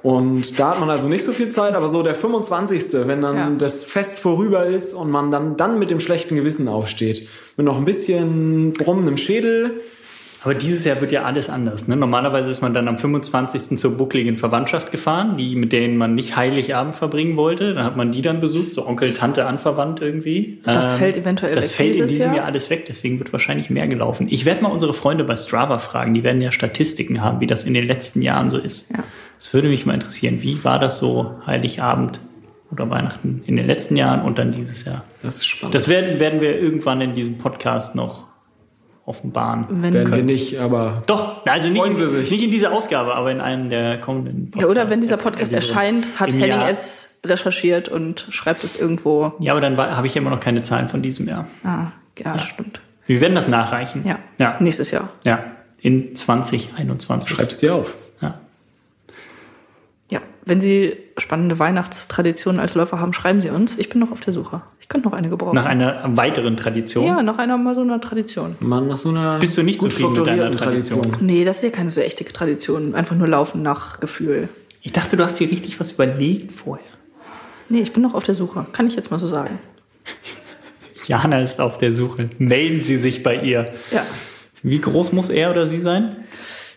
[0.02, 3.37] Und da hat man also nicht so viel Zeit, aber so der 25., wenn dann
[3.37, 3.50] Ja.
[3.57, 7.76] das Fest vorüber ist und man dann, dann mit dem schlechten Gewissen aufsteht, mit noch
[7.79, 9.81] ein bisschen Brummen im Schädel,
[10.46, 11.88] Aber dieses Jahr wird ja alles anders.
[11.88, 11.96] Ne?
[11.96, 13.78] Normalerweise ist man dann am 25.
[13.78, 17.74] zur buckligen Verwandtschaft gefahren, die, mit denen man nicht Heiligabend verbringen wollte.
[17.74, 20.61] Dann hat man die dann besucht, so Onkel, Tante, anverwandt irgendwie.
[20.64, 22.37] Ähm, Das fällt eventuell Das weg fällt in diesem Jahr.
[22.37, 24.28] Jahr alles weg, deswegen wird wahrscheinlich mehr gelaufen.
[24.30, 27.64] Ich werde mal unsere Freunde bei Strava fragen, die werden ja Statistiken haben, wie das
[27.64, 28.88] in den letzten Jahren so ist.
[28.92, 29.02] Ja.
[29.38, 30.38] Das würde mich mal interessieren.
[30.42, 32.20] Wie war das so Heiligabend
[32.70, 35.02] oder Weihnachten in den letzten Jahren und dann dieses Jahr?
[35.24, 35.74] das ist spannend.
[35.74, 38.25] Das werden, werden wir irgendwann in diesem Podcast noch
[39.07, 39.66] offenbaren.
[39.71, 42.31] Wenn, werden wir nicht, aber Doch, also nicht Freuen in, Sie sich.
[42.31, 45.77] nicht in dieser Ausgabe, aber in einem der kommenden ja, oder wenn dieser Podcast Episoden.
[45.77, 46.69] erscheint, hat Henning Jahr.
[46.69, 49.33] es recherchiert und schreibt es irgendwo.
[49.38, 51.47] Ja, aber dann habe ich immer noch keine Zahlen von diesem Jahr.
[51.64, 51.87] Ah,
[52.19, 52.81] ja, stimmt.
[53.07, 54.05] Wir werden das nachreichen.
[54.07, 54.19] Ja.
[54.38, 54.57] Ja.
[54.61, 55.09] Nächstes Jahr.
[55.25, 55.45] ja.
[55.81, 57.31] In 2021.
[57.31, 57.95] schreib's dir auf.
[60.09, 60.21] Ja.
[60.45, 63.77] Wenn Sie spannende Weihnachtstraditionen als Läufer haben, schreiben Sie uns.
[63.79, 64.62] Ich bin noch auf der Suche.
[64.81, 65.57] Ich könnte noch eine gebrauchen.
[65.57, 67.05] Nach einer weiteren Tradition.
[67.05, 68.55] ja, nach einer mal so einer Tradition.
[68.61, 71.03] Man nach so einer Bist du nicht gut zufrieden mit deiner Tradition?
[71.03, 71.27] Tradition.
[71.27, 72.95] Nee, das ist ja keine so echte Tradition.
[72.95, 74.49] Einfach nur laufen nach Gefühl.
[74.83, 76.87] Ich dachte, du hast dir richtig was überlegt vorher.
[77.69, 78.66] Nee, ich bin noch auf der Suche.
[78.73, 79.59] Kann ich jetzt mal so sagen.
[81.09, 82.31] Jana ist auf der Suche.
[82.38, 83.66] Melden Sie sich bei ihr.
[83.90, 84.07] Ja,
[84.62, 86.16] Wie groß muss er oder sie sein?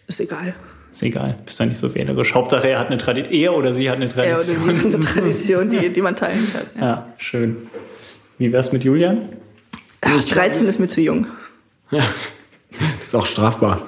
[0.07, 0.55] ist egal.
[0.91, 1.35] Ist egal.
[1.45, 2.33] Bist du nicht so wählerisch.
[2.33, 3.33] Hauptsache, er hat eine Tradition.
[3.33, 4.79] Er oder sie hat eine Er oder Tradition.
[4.79, 6.63] sie hat eine Tradition, die, die man teilen kann.
[6.75, 6.81] Ja.
[6.87, 7.57] Ja, schön.
[8.37, 9.29] Wie wär's mit Julian?
[10.01, 11.27] Ach, 13 ist mir zu jung.
[11.91, 12.03] Ja,
[13.01, 13.81] ist auch strafbar.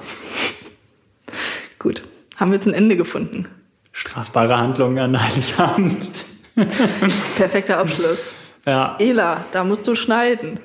[1.78, 2.02] Gut.
[2.36, 3.46] Haben wir jetzt ein Ende gefunden.
[3.92, 6.24] Strafbare Handlungen an Heiligabend.
[7.36, 8.30] Perfekter Abschluss.
[8.66, 10.60] Ja, Ela, da musst du schneiden.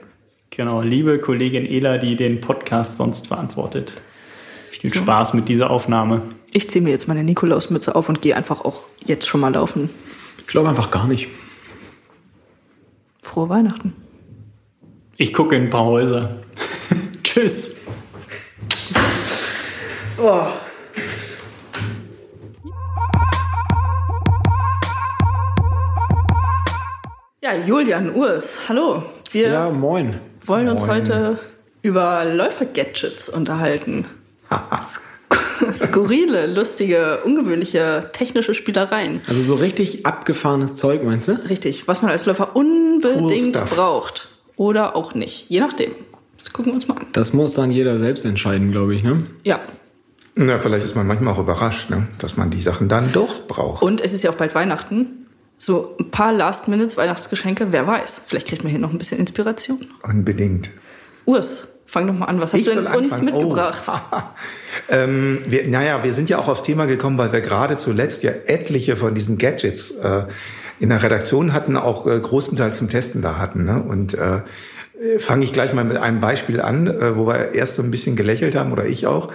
[0.50, 0.82] genau.
[0.82, 3.94] Liebe Kollegin Ela, die den Podcast sonst verantwortet.
[4.72, 6.22] Viel Spaß mit dieser Aufnahme.
[6.54, 9.90] Ich ziehe mir jetzt meine Nikolausmütze auf und gehe einfach auch jetzt schon mal laufen.
[10.40, 11.28] Ich glaube einfach gar nicht.
[13.22, 13.94] Frohe Weihnachten.
[15.18, 16.38] Ich gucke in ein paar Häuser.
[17.24, 17.78] Tschüss.
[20.20, 20.48] Oh.
[27.42, 29.04] Ja, Julian Urs, hallo.
[29.32, 30.20] Wir Ja, moin.
[30.46, 30.90] wollen uns Moin.
[30.92, 31.40] heute
[31.82, 34.06] über Läufer-Gadgets unterhalten.
[35.74, 39.22] Skurrile, lustige, ungewöhnliche technische Spielereien.
[39.28, 41.34] Also so richtig abgefahrenes Zeug, meinst du?
[41.50, 43.70] Richtig, was man als Läufer unbedingt stuff.
[43.70, 44.30] braucht.
[44.56, 45.50] Oder auch nicht.
[45.50, 45.92] Je nachdem.
[46.38, 47.08] Das gucken wir uns mal an.
[47.14, 49.26] Das muss dann jeder selbst entscheiden, glaube ich, ne?
[49.44, 49.60] Ja.
[50.36, 52.08] Na, vielleicht ist man manchmal auch überrascht, ne?
[52.20, 53.82] dass man die Sachen dann doch braucht.
[53.82, 55.26] Und es ist ja auch bald Weihnachten.
[55.58, 58.22] So ein paar Last-Minutes-Weihnachtsgeschenke, wer weiß.
[58.28, 59.88] Vielleicht kriegt man hier noch ein bisschen Inspiration.
[60.04, 60.70] Unbedingt.
[61.26, 62.40] Urs, fang doch mal an.
[62.40, 63.26] Was hast du denn uns anfangen?
[63.26, 63.84] mitgebracht?
[63.88, 64.18] Oh.
[64.90, 68.32] ähm, wir, naja, wir sind ja auch aufs Thema gekommen, weil wir gerade zuletzt ja
[68.46, 70.24] etliche von diesen Gadgets äh,
[70.80, 73.66] in der Redaktion hatten, auch äh, großenteils zum Testen da hatten.
[73.66, 73.82] Ne?
[73.82, 74.42] Und äh,
[75.18, 78.16] fange ich gleich mal mit einem Beispiel an, äh, wo wir erst so ein bisschen
[78.16, 79.32] gelächelt haben, oder ich auch.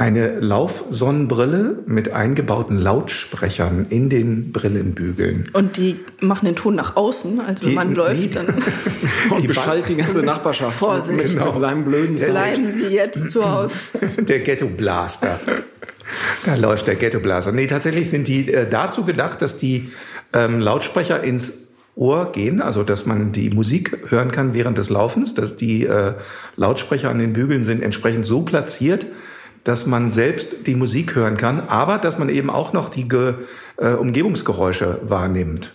[0.00, 5.50] Eine Laufsonnenbrille mit eingebauten Lautsprechern in den Brillenbügeln.
[5.52, 7.94] Und die machen den Ton nach außen, also wenn Die- man nee.
[7.96, 8.46] läuft, dann
[9.30, 11.18] Und Die beschallt die ganze Nachbarschaft Vorsicht.
[11.22, 11.52] mit, Genau.
[11.58, 12.30] seinem blöden Sound.
[12.30, 13.74] bleiben sie jetzt zu Hause.
[14.20, 15.38] Der Ghetto Blaster.
[16.46, 17.52] Da läuft der Ghetto Blaster.
[17.52, 19.90] Nee, tatsächlich sind die äh, dazu gedacht, dass die
[20.32, 25.34] ähm, Lautsprecher ins Ohr gehen, also dass man die Musik hören kann während des Laufens,
[25.34, 26.14] dass die äh,
[26.56, 29.04] Lautsprecher an den Bügeln sind entsprechend so platziert,
[29.64, 33.34] dass man selbst die Musik hören kann, aber dass man eben auch noch die Ge
[33.76, 35.72] äh, Umgebungsgeräusche wahrnimmt.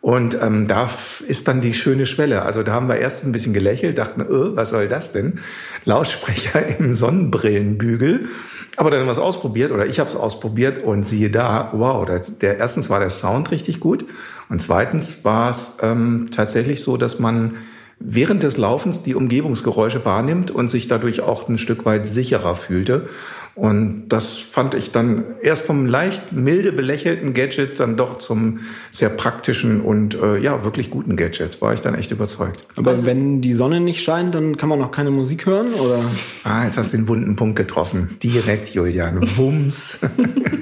[0.00, 0.88] Und ähm, da
[1.26, 2.42] ist dann die schöne Schwelle.
[2.42, 5.40] Also da haben wir erst ein bisschen gelächelt, dachten, äh, was soll das denn?
[5.84, 8.28] Lautsprecher im Sonnenbrillenbügel.
[8.76, 12.04] Aber dann haben wir es ausprobiert oder ich habe es ausprobiert und siehe da, wow,
[12.04, 14.04] der, der erstens war der Sound richtig gut
[14.48, 17.54] und zweitens war es ähm, tatsächlich so, dass man
[17.98, 23.08] während des Laufens die Umgebungsgeräusche wahrnimmt und sich dadurch auch ein Stück weit sicherer fühlte.
[23.56, 29.08] Und das fand ich dann erst vom leicht milde belächelten Gadget dann doch zum sehr
[29.08, 31.62] praktischen und äh, ja wirklich guten Gadget.
[31.62, 32.66] War ich dann echt überzeugt.
[32.76, 36.02] Aber wenn die Sonne nicht scheint, dann kann man auch keine Musik hören, oder?
[36.44, 38.18] Ah, jetzt hast du den wunden Punkt getroffen.
[38.22, 39.26] Direkt, Julian.
[39.38, 40.00] Wumms.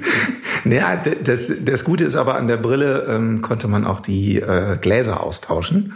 [0.63, 4.77] naja, das, das Gute ist aber, an der Brille ähm, konnte man auch die äh,
[4.79, 5.91] Gläser austauschen.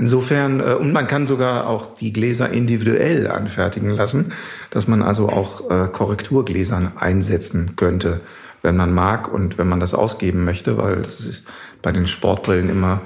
[0.00, 4.32] Insofern, äh, und man kann sogar auch die Gläser individuell anfertigen lassen,
[4.70, 8.22] dass man also auch äh, Korrekturgläsern einsetzen könnte,
[8.62, 11.44] wenn man mag und wenn man das ausgeben möchte, weil das ist
[11.82, 13.02] bei den Sportbrillen immer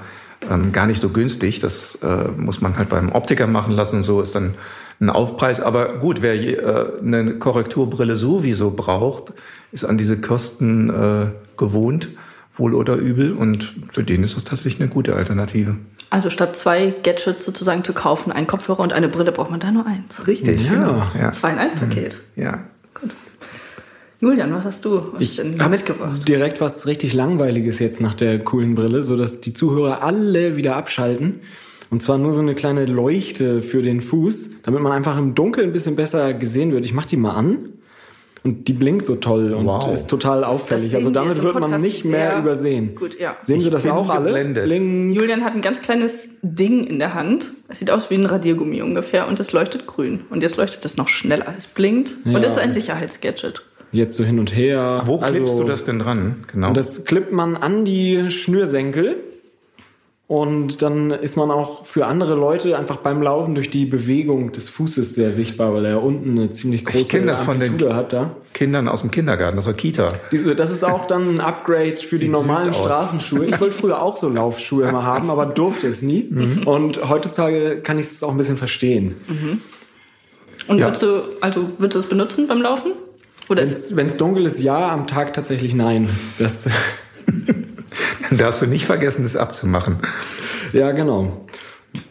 [0.49, 1.59] ähm, gar nicht so günstig.
[1.59, 4.55] Das äh, muss man halt beim Optiker machen lassen und so ist dann
[5.01, 5.59] ein Aufpreis.
[5.59, 9.33] Aber gut, wer je, äh, eine Korrekturbrille sowieso braucht,
[9.73, 11.27] ist an diese Kosten äh,
[11.57, 12.07] gewohnt,
[12.55, 13.33] wohl oder übel.
[13.33, 15.75] Und für den ist das tatsächlich eine gute Alternative.
[16.09, 19.71] Also statt zwei Gadgets sozusagen zu kaufen, einen Kopfhörer und eine Brille, braucht man da
[19.71, 20.25] nur eins.
[20.27, 20.71] Richtig, Ja.
[20.73, 21.03] genau.
[21.19, 21.31] Ja.
[21.31, 22.21] Zwei in einem Paket.
[22.35, 22.59] ja.
[24.21, 26.27] Julian, was hast du was Ich denn hab mitgebracht?
[26.27, 31.41] direkt was richtig Langweiliges jetzt nach der coolen Brille, sodass die Zuhörer alle wieder abschalten.
[31.91, 35.69] Und zwar nur so eine kleine Leuchte für den Fuß, damit man einfach im Dunkeln
[35.69, 36.85] ein bisschen besser gesehen wird.
[36.85, 37.69] Ich mach die mal an.
[38.45, 39.91] Und die blinkt so toll und Wow.
[39.91, 40.95] ist total auffällig.
[40.95, 42.93] Also damit wird man nicht mehr übersehen.
[42.95, 43.35] gut, ja.
[43.41, 44.25] Sehen Sie das auch alle?
[44.27, 44.65] geblendet.
[44.65, 45.11] Bling.
[45.11, 47.53] Julian hat ein ganz kleines Ding in der Hand.
[47.69, 50.21] Es sieht aus wie ein Radiergummi ungefähr und es leuchtet grün.
[50.29, 51.55] Und jetzt leuchtet es noch schneller.
[51.57, 52.35] Es blinkt Ja.
[52.37, 53.63] und es ist ein Sicherheitsgadget.
[53.91, 55.01] Jetzt so hin und her.
[55.05, 56.43] Wo klippst also, du das denn dran?
[56.51, 56.67] Genau.
[56.67, 59.15] Und das klippt man an die Schnürsenkel.
[60.27, 64.69] Und dann ist man auch für andere Leute einfach beim Laufen durch die Bewegung des
[64.69, 68.11] Fußes sehr sichtbar, weil er unten eine ziemlich große kenn das von den- Amplitude hat
[68.11, 68.35] da.
[68.53, 70.13] Kindern aus dem Kindergarten, aus der Kita.
[70.31, 72.85] Diese, das ist auch dann ein Upgrade für die Sieht normalen süß aus.
[72.85, 73.45] Straßenschuhe.
[73.45, 76.25] Ich wollte früher auch so Laufschuhe mal haben, aber durfte es nie.
[76.27, 76.65] Mhm.
[76.65, 79.15] Und heutzutage kann ich es auch ein bisschen verstehen.
[80.67, 80.87] Und Ja.
[80.87, 82.93] würdest du, also würdest du es benutzen beim Laufen?
[83.47, 86.09] Oder ist Wenn es dunkel ist, ja, am Tag tatsächlich nein.
[86.39, 86.65] Das,
[88.29, 89.99] Dann darfst du nicht vergessen, das abzumachen.
[90.73, 91.45] ja, genau.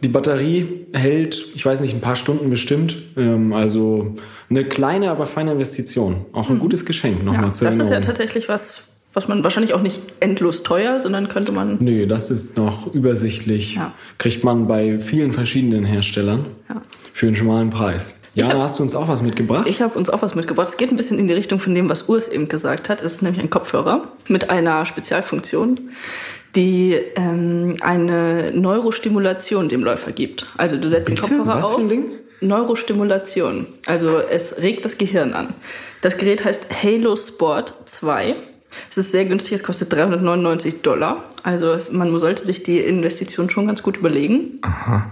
[0.02, 2.96] Die Batterie hält, ich weiß nicht, ein paar Stunden bestimmt.
[3.18, 4.14] Ähm, also
[4.48, 6.24] eine kleine, aber feine Investition.
[6.32, 9.82] Auch ein gutes Geschenk ja, nochmal das ist ja tatsächlich was, was man wahrscheinlich auch
[9.82, 11.76] nicht endlos teuer, sondern könnte man.
[11.80, 13.74] Nee, das ist noch übersichtlich.
[13.74, 13.92] Ja.
[14.16, 16.80] Kriegt man bei vielen verschiedenen Herstellern Ja.
[17.12, 18.20] für einen schmalen Preis.
[18.34, 19.66] Ja, hab- hast du uns auch was mitgebracht?
[19.68, 20.68] Ich habe uns auch was mitgebracht.
[20.68, 23.00] Es geht ein bisschen in die Richtung von dem, was Urs eben gesagt hat.
[23.02, 25.90] Es ist nämlich ein Kopfhörer mit einer Spezialfunktion,
[26.56, 30.46] die ähm, eine Neurostimulation dem Läufer gibt.
[30.56, 31.74] Also du setzt den Kopfhörer Was auf.
[31.76, 32.04] für ein Ding?
[32.40, 33.66] Neurostimulation.
[33.86, 35.54] Also es regt das Gehirn an.
[36.02, 38.36] Das Gerät heißt Halo Sport 2.
[38.90, 41.24] Es ist sehr günstig, es kostet 399 Dollar.
[41.42, 44.60] Also es, man sollte sich die Investition schon ganz gut überlegen.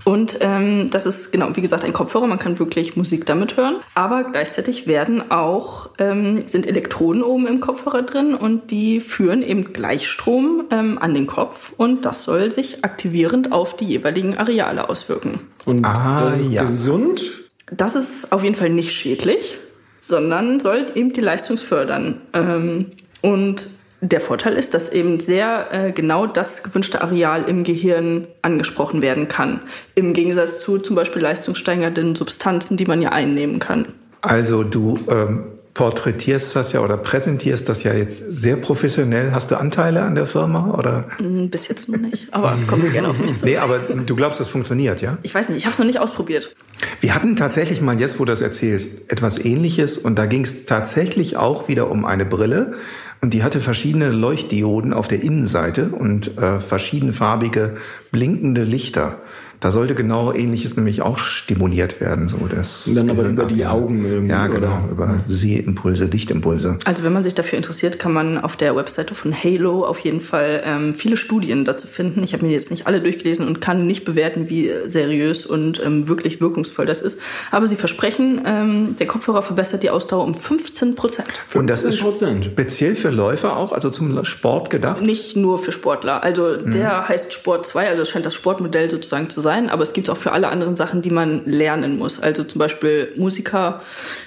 [0.04, 2.26] Und ähm, das ist genau, wie gesagt, ein Kopfhörer.
[2.26, 3.76] Man kann wirklich Musik damit hören.
[3.94, 9.72] Aber gleichzeitig werden auch ähm, sind Elektroden oben im Kopfhörer drin und die führen eben
[9.72, 15.40] Gleichstrom ähm, an den Kopf und das soll sich aktivierend auf die jeweiligen Areale auswirken.
[15.64, 16.62] Und Ah, das ist ja.
[16.62, 17.22] gesund.
[17.70, 19.58] Das ist auf jeden Fall nicht schädlich,
[20.00, 22.20] sondern soll eben die Leistung fördern.
[22.32, 22.92] Ähm,
[23.22, 23.70] und
[24.02, 29.28] der Vorteil ist, dass eben sehr äh, genau das gewünschte Areal im Gehirn angesprochen werden
[29.28, 29.60] kann.
[29.94, 33.86] Im Gegensatz zu zum Beispiel leistungssteigernden Substanzen, die man ja einnehmen kann.
[34.20, 39.32] Also du ähm, porträtierst das ja oder präsentierst das ja jetzt sehr professionell.
[39.32, 41.06] Hast du Anteile an der Firma oder?
[41.16, 43.44] Hm, bis jetzt noch nicht, aber kommen wir gerne auf mich zu.
[43.44, 45.16] Nee, aber du glaubst, das funktioniert, ja?
[45.22, 46.54] Ich weiß nicht, ich habe es noch nicht ausprobiert.
[47.00, 50.66] Wir hatten tatsächlich mal, jetzt wo du das erzählst, etwas ähnliches und da ging es
[50.66, 52.74] tatsächlich auch wieder um eine Brille.
[53.22, 57.76] Und die hatte verschiedene Leuchtdioden auf der Innenseite und äh, verschiedenfarbige
[58.10, 59.20] blinkende Lichter.
[59.62, 62.26] Da sollte genau Ähnliches nämlich auch stimuliert werden.
[62.26, 64.32] So das Und dann aber über die Augen irgendwie.
[64.32, 64.88] Ja, genau, oder?
[64.90, 66.78] über Sehimpulse, Lichtimpulse.
[66.84, 70.20] Also wenn man sich dafür interessiert, kann man auf der Webseite von Halo auf jeden
[70.20, 72.24] Fall ähm, viele Studien dazu finden.
[72.24, 76.08] Ich habe mir jetzt nicht alle durchgelesen und kann nicht bewerten, wie seriös und ähm,
[76.08, 77.20] wirklich wirkungsvoll das ist.
[77.52, 81.28] Aber sie versprechen, ähm, der Kopfhörer verbessert die Ausdauer um 15 Prozent.
[81.54, 82.46] Und das ist 15%.
[82.46, 85.02] speziell für Läufer auch, also zum Sport gedacht.
[85.02, 86.24] Nicht nur für Sportler.
[86.24, 89.92] Also der heißt Sport 2, also es scheint das Sportmodell sozusagen zu sein, aber es
[89.92, 92.20] gibt es auch für alle anderen Sachen, die man lernen muss.
[92.20, 93.82] Also zum Beispiel Musiker,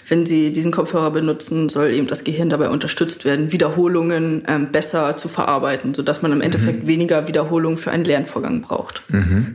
[0.08, 5.18] wenn sie diesen Kopfhörer benutzen, soll eben das Gehirn dabei unterstützt werden, Wiederholungen ähm, besser
[5.18, 9.02] zu verarbeiten, sodass man im Endeffekt weniger Wiederholungen für einen Lernvorgang braucht.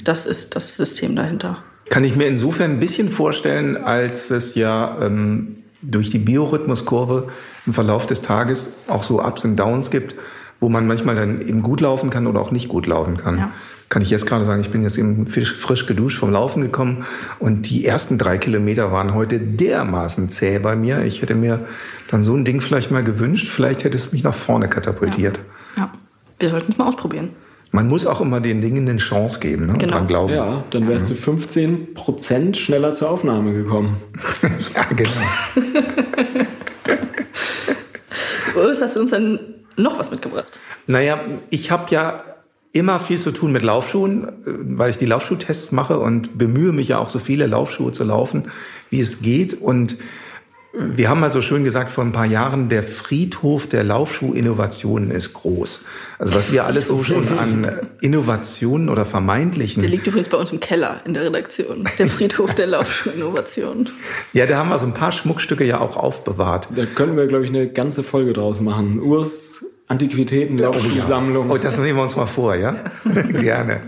[0.04, 1.62] Das ist das System dahinter.
[1.88, 7.28] Kann ich mir insofern ein bisschen vorstellen, als es ja ähm, durch die Biorhythmuskurve
[7.66, 10.14] im Verlauf des Tages auch so Ups und Downs gibt,
[10.60, 13.38] wo man manchmal dann eben gut laufen kann oder auch nicht gut laufen kann.
[13.38, 13.50] Ja.
[13.90, 17.04] Kann ich jetzt gerade sagen, ich bin jetzt eben frisch, frisch geduscht vom Laufen gekommen
[17.40, 21.02] und die ersten drei Kilometer waren heute dermaßen zäh bei mir.
[21.04, 21.66] Ich hätte mir
[22.06, 23.48] dann so ein Ding vielleicht mal gewünscht.
[23.48, 25.40] Vielleicht hätte es mich nach vorne katapultiert.
[25.76, 25.90] Ja,
[26.38, 27.30] wir sollten es mal ausprobieren.
[27.72, 29.72] Man muss auch immer den Dingen eine Chance geben ne?
[29.72, 29.94] und Genau.
[29.94, 30.34] dran glauben.
[30.34, 33.96] Ja, dann wärst du 15% schneller zur Aufnahme gekommen.
[34.74, 35.10] ja genau.
[38.56, 39.40] Urs, hast du uns dann
[39.76, 40.60] noch was mitgebracht?
[40.86, 42.22] Naja, ich habe ja
[42.72, 46.88] immer viel zu tun mit Laufschuhen, äh, weil ich die Laufschuhtests mache und bemühe mich
[46.88, 48.50] ja auch so viele Laufschuhe zu laufen,
[48.90, 49.54] wie es geht.
[49.54, 49.96] Und
[50.72, 55.32] wir haben mal so schön gesagt vor ein paar Jahren, der Friedhof der Laufschuhinnovationen ist
[55.32, 55.80] groß.
[56.20, 60.52] Also was wir alles so schon an Innovationen oder vermeintlichen Der liegt übrigens bei uns
[60.52, 61.88] im Keller in der Redaktion.
[61.98, 63.90] Der Friedhof der Laufschuhinnovation.
[64.32, 66.68] Ja, da haben wir so ein paar Schmuckstücke ja auch aufbewahrt.
[66.76, 69.00] Da könnten wir, glaube ich, eine ganze Folge draus machen.
[69.00, 69.59] Urs
[69.90, 71.50] Antiquitäten, Laufschuhsammlung.
[71.50, 72.76] Oh, das nehmen wir uns mal vor, ja?
[73.28, 73.80] Gerne.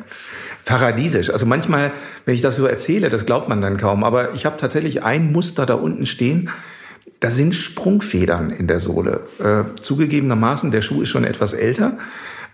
[0.64, 1.30] Paradiesisch.
[1.30, 1.92] Also manchmal,
[2.24, 4.02] wenn ich das so erzähle, das glaubt man dann kaum.
[4.02, 6.50] Aber ich habe tatsächlich ein Muster da unten stehen.
[7.20, 9.20] Da sind Sprungfedern in der Sohle.
[9.38, 11.98] Äh, zugegebenermaßen, der Schuh ist schon etwas älter.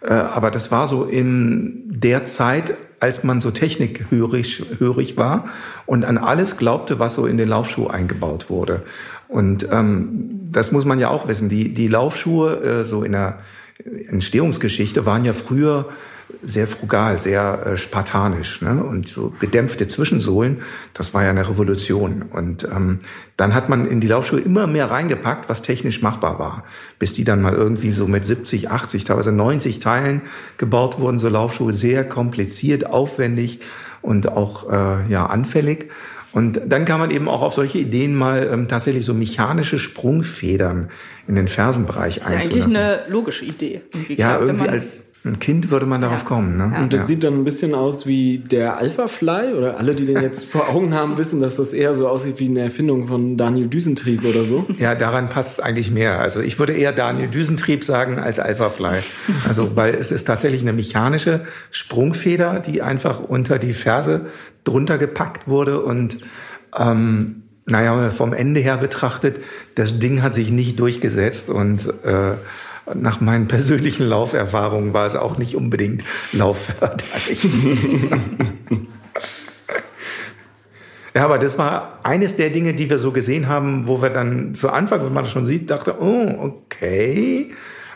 [0.03, 5.47] Äh, aber das war so in der Zeit, als man so technikhörig hörig war
[5.87, 8.83] und an alles glaubte, was so in den Laufschuh eingebaut wurde.
[9.29, 11.49] Und ähm, das muss man ja auch wissen.
[11.49, 13.39] Die, die Laufschuhe äh, so in der
[14.09, 15.87] Entstehungsgeschichte waren ja früher
[16.43, 18.61] sehr frugal, sehr äh, spartanisch.
[18.61, 18.83] Ne?
[18.83, 20.63] Und so gedämpfte Zwischensohlen,
[20.95, 22.23] das war ja eine Revolution.
[22.31, 23.01] Und ähm,
[23.37, 26.65] dann hat man in die Laufschuhe immer mehr reingepackt, was technisch machbar war.
[26.99, 30.23] Bis die dann mal irgendwie so mit 70, 80, teilweise 90 Teilen
[30.59, 31.19] gebaut wurden.
[31.19, 33.61] So Laufschuhe sehr kompliziert, aufwendig
[34.03, 35.91] und auch äh, ja, anfällig.
[36.39, 40.89] Und dann kann man eben auch auf solche Ideen mal ähm, tatsächlich so mechanische Sprungfedern
[41.27, 43.81] in den Fersenbereich Das ist ja eigentlich eine logische Idee.
[43.93, 46.25] Irgendwie, Ja, klar, irgendwie als ein Kind würde man darauf Ja.
[46.27, 46.57] kommen.
[46.57, 46.73] Ne?
[46.75, 46.83] Ja.
[46.83, 47.07] Und das ja.
[47.07, 50.69] sieht dann ein bisschen aus wie der Alpha Fly oder alle, die den jetzt vor
[50.69, 54.45] Augen haben, wissen, dass das eher so aussieht wie eine Erfindung von Daniel Düsentrieb oder
[54.45, 54.67] so.
[54.79, 56.19] ja, daran passt eigentlich mehr.
[56.19, 59.01] Also ich würde eher Daniel Düsentrieb sagen als Alphafly.
[59.47, 64.23] Also weil es ist tatsächlich eine mechanische Sprungfeder, die einfach unter die Ferse
[64.65, 66.19] drunter gepackt wurde und
[66.79, 69.41] ähm, naja, vom Ende her betrachtet,
[69.75, 72.33] das Ding hat sich nicht durchgesetzt und äh,
[72.95, 77.49] nach meinen persönlichen Lauferfahrungen war es auch nicht unbedingt laufförderlich.
[81.15, 84.55] Ja, aber das war eines der Dinge, die wir so gesehen haben, wo wir dann
[84.55, 87.51] zu Anfang, wenn man das schon sieht, dachte, oh, okay,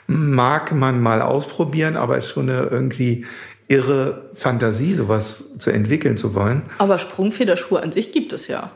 [0.08, 3.24] mag man mal ausprobieren, aber ist schon eine irgendwie
[3.68, 6.62] irre Fantasie, sowas zu entwickeln zu wollen.
[6.78, 8.72] Aber Sprungfederschuhe an sich gibt es ja.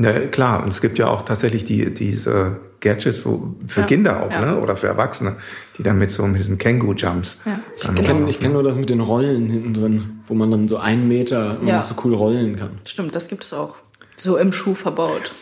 [0.00, 4.22] Ne, klar, und es gibt ja auch tatsächlich die, diese Gadgets so für Ja, Kinder
[4.22, 4.40] auch, ja.
[4.40, 4.58] ne?
[4.58, 5.36] oder für Erwachsene,
[5.76, 7.36] die dann mit so mit diesen Känguru-Jumps.
[7.44, 7.60] Ja.
[7.76, 11.06] Ich kenne kenn nur das mit den Rollen hinten drin, wo man dann so einen
[11.06, 12.78] Meter so cool rollen kann.
[12.86, 13.74] Stimmt, das gibt es auch.
[14.16, 15.32] So im Schuh verbaut.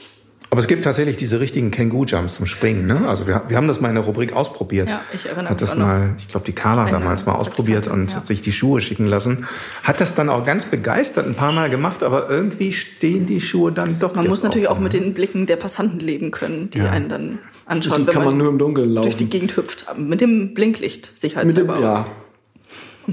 [0.50, 2.87] Aber es gibt tatsächlich diese richtigen Känguru-Jumps zum Springen.
[2.87, 3.06] Ne?
[3.06, 4.88] Also wir, wir haben das mal in der Rubrik ausprobiert.
[4.90, 5.87] Ja, ich erinnere Hat mich das auch noch.
[5.87, 8.16] mal, ich glaube, die Carla Eine damals mal ausprobiert und Praktikantin, ja.
[8.16, 9.46] hat sich die Schuhe schicken lassen.
[9.82, 13.72] Hat das dann auch ganz begeistert ein paar Mal gemacht, aber irgendwie stehen die Schuhe
[13.72, 16.78] dann doch Man muss natürlich auch auf, mit den Blicken der Passanten leben können, die
[16.78, 16.90] Ja.
[16.92, 19.30] einen dann anschauen, Die wenn kann man nur im Dunkeln durch die laufen.
[19.30, 19.84] Gegend hüpft.
[19.98, 21.76] Mit dem Blinklicht, Mit dem, sicherheitshalber.
[21.76, 21.80] auch.
[21.82, 22.06] ja.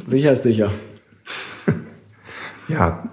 [0.05, 0.71] Sicher ist sicher.
[2.67, 3.03] Ja.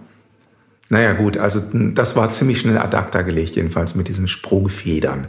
[0.92, 5.28] Naja, gut, also das war ziemlich schnell ad acta gelegt, jedenfalls mit diesen Sprungfedern.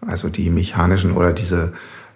[0.00, 1.72] Also die mechanischen oder diese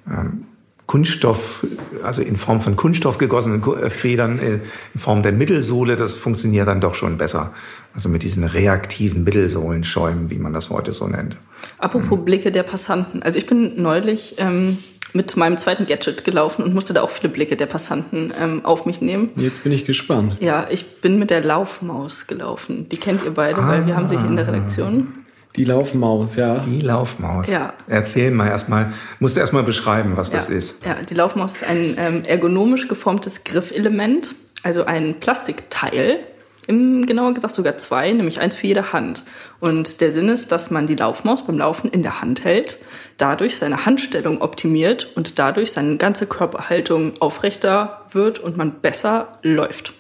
[0.09, 0.45] ähm,
[0.87, 1.67] Kunststoff,
[2.05, 4.61] also in Form von Kunststoff gegossenen äh, Federn äh,
[4.95, 7.53] in Form der Mittelsohle, das funktioniert dann doch schon besser.
[7.93, 11.37] Also mit diesen reaktiven Mittelsohlenschäumen, wie man das heute so nennt.
[11.79, 12.25] Apropos Mhm.
[12.25, 13.21] Blicke der Passanten.
[13.21, 14.79] Also ich bin neulich ähm,
[15.15, 18.87] mit meinem zweiten Gadget gelaufen und musste da auch viele Blicke der Passanten ähm, auf
[18.87, 19.31] mich nehmen.
[19.37, 20.37] Jetzt bin ich gespannt.
[20.41, 22.89] Ja, ich bin mit der Laufmaus gelaufen.
[22.89, 25.27] Die kennt ihr beide, weil wir haben sie hier in der Redaktion.
[25.57, 26.59] Die Laufmaus, ja.
[26.59, 27.49] Die Laufmaus.
[27.49, 27.73] Ja.
[27.89, 30.55] Erzähl mal erstmal, musst du erstmal beschreiben, was das ja.
[30.55, 30.85] ist.
[30.85, 36.19] Ja, die Laufmaus ist ein ähm, ergonomisch geformtes Griffelement, also ein Plastikteil.
[36.67, 39.25] Im, genauer gesagt sogar zwei, nämlich eins für jede Hand.
[39.61, 42.79] Und der Sinn ist, dass man die Laufmaus beim Laufen in der Hand hält,
[43.19, 49.95] dadurch seine Handstellung optimiert und dadurch seine ganze Körperhaltung aufrechter wird und man besser läuft.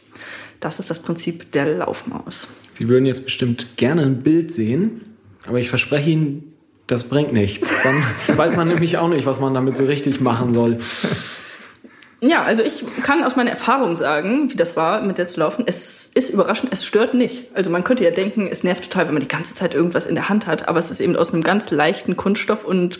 [0.61, 2.48] Das ist das Prinzip der Laufmaus.
[2.70, 6.52] Sie würden jetzt bestimmt gerne ein Bild sehen, aber ich verspreche Ihnen,
[6.87, 7.68] das bringt nichts.
[7.83, 8.02] Dann
[8.37, 10.81] weiß man nämlich auch nicht, was man damit so richtig machen soll.
[12.27, 15.65] Ja, also ich kann aus meiner Erfahrung sagen, wie das war, mit der zu laufen.
[15.67, 17.55] Es ist überraschend, es stört nicht.
[17.55, 20.15] Also man könnte ja denken, es nervt total, wenn man die ganze Zeit irgendwas in
[20.15, 22.99] der Hand hat, aber es ist eben aus einem ganz leichten Kunststoff und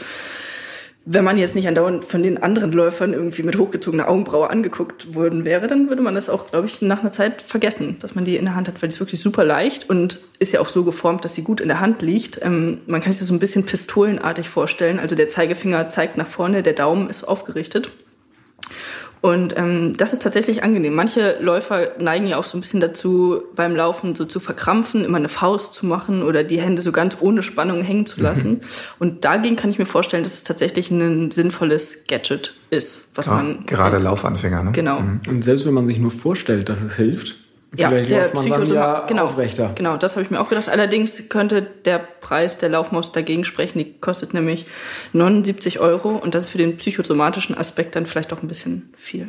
[1.09, 5.45] wenn man jetzt nicht andauernd von den anderen Läufern irgendwie mit hochgezogener Augenbraue angeguckt worden
[5.45, 8.37] wäre, dann würde man das auch, glaube ich, nach einer Zeit vergessen, dass man die
[8.37, 10.83] in der Hand hat, weil die ist wirklich super leicht und ist ja auch so
[10.83, 12.41] geformt, dass sie gut in der Hand liegt.
[12.43, 14.99] Ähm, man kann sich das so ein bisschen pistolenartig vorstellen.
[14.99, 17.93] Also der Zeigefinger zeigt nach vorne, der Daumen ist aufgerichtet.
[19.27, 20.95] Und ähm, das ist tatsächlich angenehm.
[20.95, 25.17] Manche Läufer neigen ja auch so ein bisschen dazu, beim Laufen so zu verkrampfen, immer
[25.17, 28.61] eine Faust zu machen oder die Hände so ganz ohne Spannung hängen zu lassen.
[29.01, 33.33] Und dagegen kann ich mir vorstellen, dass es tatsächlich ein sinnvolles Gadget ist, was Ja,
[33.33, 34.71] man gerade Laufanfänger, ne?
[34.71, 35.03] genau.
[35.27, 37.35] Und selbst wenn man sich nur vorstellt, dass es hilft,
[37.79, 39.73] Ja, vielleicht der läuft man dann Psychosoma ja genau, aufrechter.
[39.75, 40.69] Genau, das habe ich mir auch gedacht.
[40.69, 43.79] Allerdings könnte der Preis der Laufmaus dagegen sprechen.
[43.79, 44.67] Die kostet nämlich
[45.13, 49.29] 79 Euro und das ist für den psychosomatischen Aspekt dann vielleicht auch ein bisschen viel.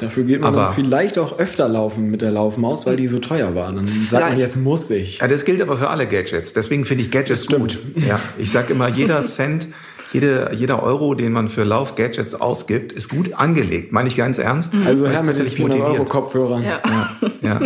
[0.00, 3.20] Dafür geht man Aber- dann vielleicht auch öfter laufen mit der Laufmaus, weil die so
[3.20, 3.72] teuer war.
[3.72, 5.18] Dann sagt man, jetzt muss ich.
[5.20, 6.52] Ja, das gilt aber für alle Gadgets.
[6.52, 7.78] Deswegen finde ich Gadgets gut.
[7.94, 9.68] Ja, ich sage immer, jeder Cent,
[10.12, 13.92] jede, jeder Euro, den man für Lauf-Gadgets ausgibt, ist gut angelegt.
[13.92, 14.74] Meine ich ganz ernst.
[14.86, 16.08] Also Weil her mit den tatsächlich 400 Euro motiviert.
[16.08, 16.62] Kopfhörern.
[16.62, 16.80] Ja.
[17.42, 17.60] Ja.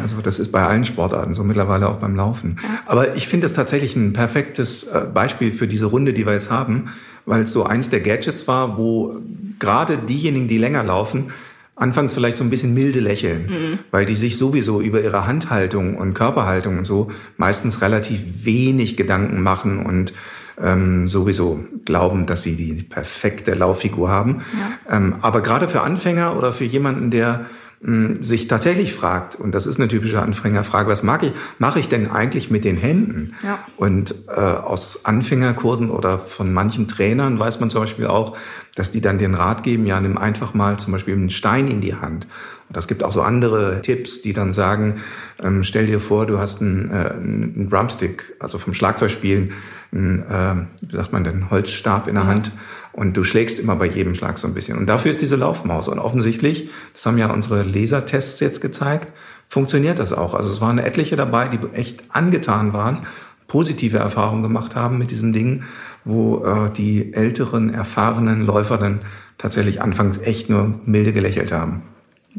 [0.00, 2.58] Also das ist bei allen Sportarten so mittlerweile auch beim Laufen.
[2.86, 6.50] Aber ich finde es tatsächlich ein perfektes äh, Beispiel für diese Runde, die wir jetzt
[6.50, 6.90] haben,
[7.26, 9.16] weil es so eins der Gadgets war, wo
[9.58, 11.30] gerade diejenigen, die länger laufen,
[11.76, 16.14] anfangs vielleicht so ein bisschen milde lächeln, weil die sich sowieso über ihre Handhaltung und
[16.14, 20.12] Körperhaltung und so meistens relativ wenig Gedanken machen und
[20.60, 24.42] ähm, sowieso glauben, dass sie die perfekte Lauffigur haben.
[24.90, 27.46] Ähm, aber gerade für Anfänger oder für jemanden, der
[27.80, 31.88] mh, sich tatsächlich fragt, und das ist eine typische Anfängerfrage, was mag ich, mache ich
[31.88, 33.34] denn eigentlich mit den Händen?
[33.44, 33.60] Ja.
[33.76, 38.36] Und äh, aus Anfängerkursen oder von manchen Trainern weiß man zum Beispiel auch,
[38.74, 41.80] dass die dann den Rat geben, ja, nimm einfach mal zum Beispiel einen Stein in
[41.80, 42.26] die Hand.
[42.68, 45.00] Und es gibt auch so andere Tipps, die dann sagen,
[45.42, 49.52] ähm, stell dir vor, du hast einen, äh, einen Drumstick, also vom Schlagzeugspielen,
[49.92, 52.50] einen, äh, wie sagt man denn, Holzstab in der Hand
[52.92, 54.76] und du schlägst immer bei jedem Schlag so ein bisschen.
[54.76, 55.88] Und dafür ist diese Laufmaus.
[55.88, 59.12] Und offensichtlich, das haben ja unsere Lasertests jetzt gezeigt,
[59.48, 60.34] funktioniert das auch.
[60.34, 63.06] Also es waren etliche dabei, die echt angetan waren,
[63.46, 65.62] positive Erfahrungen gemacht haben mit diesem Ding,
[66.04, 69.00] wo äh, die älteren, erfahrenen Läufer dann
[69.38, 71.82] tatsächlich anfangs echt nur milde gelächelt haben.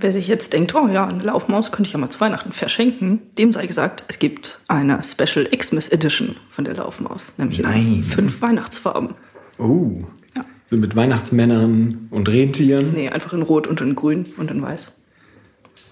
[0.02, 3.20] Wer sich jetzt denkt, oh ja, eine Laufmaus könnte ich ja mal zu Weihnachten verschenken,
[3.38, 7.34] dem sei gesagt, es gibt eine Special Xmas Edition von der Laufmaus.
[7.36, 7.96] Nämlich Nein.
[7.96, 9.16] in fünf Weihnachtsfarben.
[9.58, 10.00] Oh.
[10.38, 10.46] Ja.
[10.68, 12.94] So mit Weihnachtsmännern und Rentieren.
[12.94, 14.94] Nee, einfach in Rot und in Grün und in Weiß.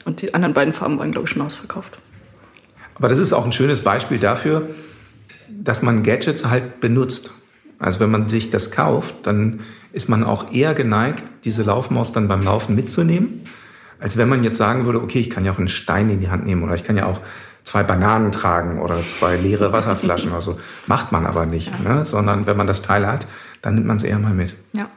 [0.05, 1.97] Und die anderen beiden Farben waren, glaube ich, schon ausverkauft.
[2.95, 4.69] Aber das ist auch ein schönes Beispiel dafür,
[5.49, 7.31] dass man Gadgets halt benutzt.
[7.77, 9.59] Also wenn man sich das kauft, dann
[9.91, 13.43] ist man auch eher geneigt, diese Laufmaus dann beim Laufen mitzunehmen,
[13.99, 16.29] als wenn man jetzt sagen würde, okay, ich kann ja auch einen Stein in die
[16.29, 17.19] Hand nehmen oder ich kann ja auch
[17.63, 20.57] zwei Bananen tragen oder zwei leere Wasserflaschen oder so.
[20.85, 22.05] Macht man aber nicht, ne?
[22.05, 23.27] sondern wenn man das Teil hat,
[23.61, 24.53] dann nimmt man es eher mal mit.
[24.73, 24.87] Ja.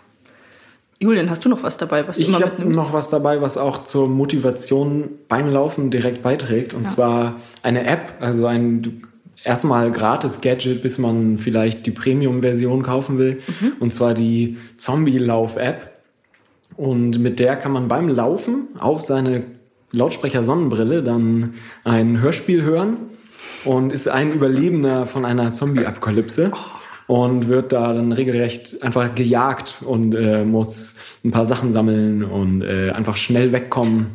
[1.03, 2.77] Julian, hast du noch was dabei, was du Ich immer habe mitnimmst?
[2.77, 6.75] noch was dabei, was auch zur Motivation beim Laufen direkt beiträgt.
[6.75, 6.91] Und Ja.
[6.91, 9.03] zwar eine App, also ein,
[9.43, 13.41] erstmal gratis Gadget, bis man vielleicht die Premium-Version kaufen will.
[13.81, 15.90] Und zwar die Zombie-Lauf-App.
[16.77, 19.45] Und mit der kann man beim Laufen auf seine
[19.93, 21.55] Lautsprecher-Sonnenbrille dann
[21.85, 22.97] ein Hörspiel hören
[23.65, 26.53] und ist ein Überlebender von einer Zombie-Apokalypse
[27.07, 32.63] und wird da dann regelrecht einfach gejagt und äh, muss ein paar Sachen sammeln und
[32.63, 34.13] äh, einfach schnell wegkommen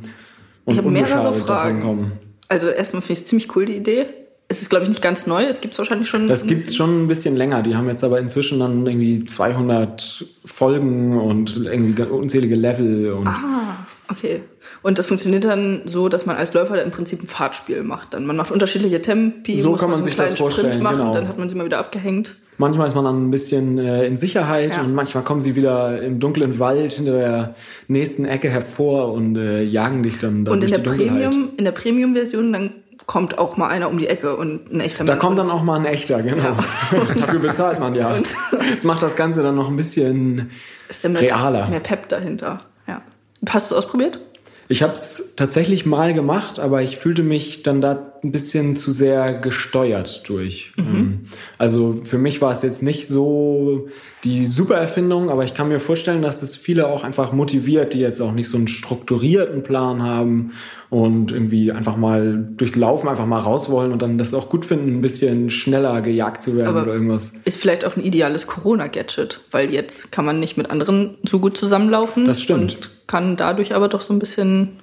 [0.64, 2.12] und Ich habe mehrere unbeschadet davon kommen.
[2.48, 4.06] Also erstmal finde ich es ziemlich cool, die Idee.
[4.48, 5.44] Es ist, glaube ich, nicht ganz neu.
[5.46, 6.28] Es gibt es wahrscheinlich schon.
[6.28, 7.64] Das gibt's schon ein bisschen länger.
[7.64, 13.88] Die haben jetzt aber inzwischen dann irgendwie 200 Folgen und irgendwie unzählige Level und Ah,
[14.10, 14.42] okay.
[14.84, 18.14] Und das funktioniert dann so, dass man als Läufer im Prinzip ein Fahrtspiel macht.
[18.14, 20.54] Dann man macht unterschiedliche Tempi, So muss kann man so einen sich das kleinen Sprint
[20.54, 21.12] vorstellen, machen, genau.
[21.14, 22.36] dann hat man sie mal wieder abgehängt.
[22.60, 24.84] manchmal ist man dann ein bisschen äh, in Sicherheit Ja.
[24.84, 27.56] und manchmal kommen sie wieder im dunklen Wald hinter der
[27.88, 31.32] nächsten Ecke hervor und äh, jagen dich dann, dann Und in durch der die Dunkelheit.
[31.32, 32.70] Premium, in der Premium-Version dann
[33.06, 35.22] kommt auch mal einer um die Ecke und ein echter Da Mensch.
[35.22, 36.58] kommt dann auch mal ein echter, genau.
[37.20, 38.14] Dafür bezahlt man ja.
[38.14, 38.34] Und-
[38.74, 40.52] Das macht das Ganze dann noch ein bisschen
[40.90, 41.68] ist der mehr, realer.
[41.68, 42.60] mehr Pep dahinter.
[42.88, 43.02] Ja.
[43.50, 44.20] Hast du es ausprobiert?
[44.68, 48.92] Ich habe es tatsächlich mal gemacht, aber ich fühlte mich dann da ein bisschen zu
[48.92, 50.74] sehr gesteuert durch.
[50.78, 51.22] Ähm,
[51.58, 53.88] Also für mich war es jetzt nicht so
[54.24, 58.00] die super Erfindung, aber ich kann mir vorstellen, dass das viele auch einfach motiviert, die
[58.00, 60.52] jetzt auch nicht so einen strukturierten Plan haben
[60.90, 64.66] und irgendwie einfach mal durchs Laufen einfach mal raus wollen und dann das auch gut
[64.66, 67.34] finden, ein bisschen schneller gejagt zu werden Aber- oder irgendwas.
[67.46, 71.58] Ist vielleicht auch ein ideales Corona-Gadget, weil jetzt kann man nicht mit anderen so gut
[71.58, 72.26] zusammenlaufen.
[72.26, 72.76] Das stimmt.
[72.76, 74.80] Und kann dadurch aber doch so ein bisschen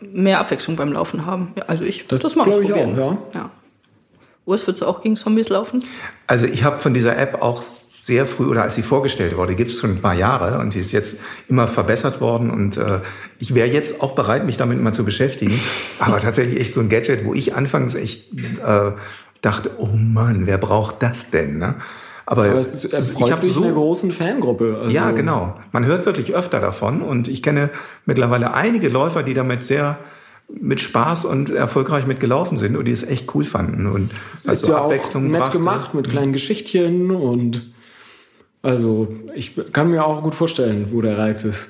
[0.00, 1.52] mehr Abwechslung beim Laufen haben.
[1.56, 2.98] Ja, also ich Das das mal glaub ich ausprobieren.
[3.00, 3.50] auch, ja.
[4.44, 5.82] Urs, würdest du auch gegen Zombies laufen?
[6.26, 9.72] Also ich habe von dieser App auch sehr früh, oder als sie vorgestellt wurde, gibt
[9.72, 11.16] es schon ein paar Jahre und die ist jetzt
[11.48, 13.00] immer verbessert worden und äh,
[13.40, 15.60] ich wäre jetzt auch bereit, mich damit mal zu beschäftigen.
[15.98, 18.32] Aber tatsächlich echt so ein Gadget, wo ich anfangs echt
[18.64, 18.92] äh,
[19.42, 21.58] dachte, oh Mann, wer braucht das denn?
[21.58, 21.74] Ne?
[22.26, 24.78] Aber es, ist, es ich freut sich so- einer großen Fangruppe.
[24.80, 25.54] Also, ja, genau.
[25.72, 27.70] Man hört wirklich öfter davon und ich kenne
[28.04, 29.98] mittlerweile einige Läufer, die damit sehr
[30.48, 34.62] mit Spaß und erfolgreich mitgelaufen sind und die es echt cool fanden und Es also
[34.62, 35.58] ist ja auch Abwechslung nett brachte.
[35.58, 37.72] gemacht mit kleinen Geschichtchen und
[38.62, 41.68] also ich kann mir auch gut vorstellen, wo der Reiz ist.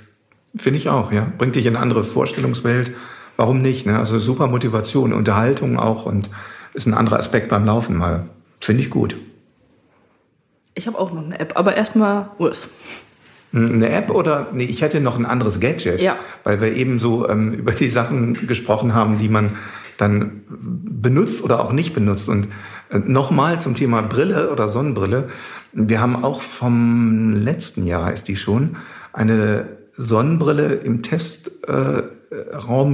[0.56, 1.30] Finde ich auch, ja.
[1.38, 2.92] Bringt dich in eine andere Vorstellungswelt.
[3.36, 3.84] Warum nicht?
[3.86, 3.98] Ne?
[3.98, 6.30] Also super Motivation, Unterhaltung auch und
[6.72, 8.24] ist ein anderer Aspekt beim Laufen mal.
[8.60, 9.16] Finde ich gut.
[10.76, 12.68] Ich habe auch noch eine App, aber erstmal Urs.
[13.52, 16.16] Eine App oder nee, ich hätte noch ein anderes Gadget, Ja.
[16.44, 19.52] weil wir eben so ähm, über die Sachen gesprochen haben, die man
[19.96, 22.28] dann benutzt oder auch nicht benutzt.
[22.28, 22.48] Und
[22.90, 25.30] äh, nochmal zum Thema Brille oder Sonnenbrille.
[25.72, 28.76] Wir haben auch vom letzten Jahr ist die schon
[29.14, 29.66] eine
[29.96, 32.04] Sonnenbrille im Testraum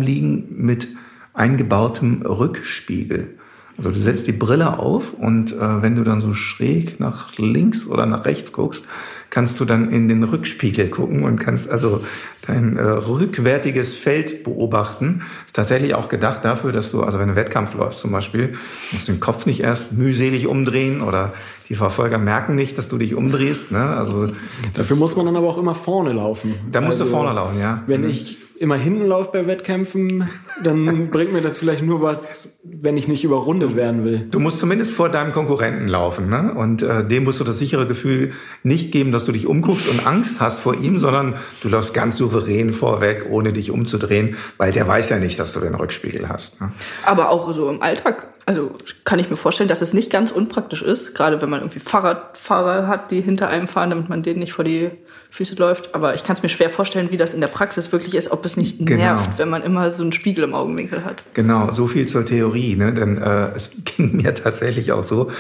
[0.00, 0.86] äh, liegen mit
[1.34, 3.38] eingebautem Rückspiegel.
[3.84, 7.86] Also du setzt die Brille auf und äh, wenn du dann so schräg nach links
[7.88, 8.86] oder nach rechts guckst,
[9.28, 12.04] kannst du dann in den Rückspiegel gucken und kannst also
[12.46, 15.22] dein äh, rückwärtiges Feld beobachten.
[15.46, 18.54] Ist tatsächlich auch gedacht dafür, dass du, also wenn du Wettkampf läufst zum Beispiel,
[18.92, 21.32] musst du den Kopf nicht erst mühselig umdrehen oder
[21.68, 23.72] die Verfolger merken nicht, dass du dich umdrehst.
[23.72, 23.80] Ne?
[23.80, 24.28] Also
[24.74, 26.54] Dafür muss man dann aber auch immer vorne laufen.
[26.70, 27.82] da musst du Also, vorne laufen, ja.
[27.86, 30.28] Wenn ich immer hinten laufe bei Wettkämpfen,
[30.62, 34.28] dann bringt mir das vielleicht nur was, wenn ich nicht überrundet werden will.
[34.30, 36.54] Du musst zumindest vor deinem Konkurrenten laufen, ne?
[36.54, 38.32] Und äh, dem musst du das sichere Gefühl
[38.62, 42.16] nicht geben, dass du dich umguckst und Angst hast vor ihm, sondern du läufst ganz
[42.16, 46.60] souverän vorweg, ohne dich umzudrehen, weil der weiß ja nicht, dass du den Rückspiegel hast.
[46.60, 46.70] Ne?
[47.04, 50.82] Aber auch so im Alltag, also kann ich mir vorstellen, dass es nicht ganz unpraktisch
[50.82, 54.52] ist, gerade wenn man irgendwie Fahrradfahrer hat, die hinter einem fahren, damit man denen nicht
[54.52, 54.92] vor die
[55.32, 55.94] Füße läuft.
[55.94, 58.44] Aber ich kann es mir schwer vorstellen, wie das in der Praxis wirklich ist, ob
[58.44, 58.96] es nicht Genau.
[59.00, 61.24] nervt, wenn man immer so einen Spiegel im Augenwinkel hat.
[61.34, 62.92] Genau, so viel zur Theorie, ne?
[62.92, 65.30] Denn äh, es ging mir tatsächlich auch so.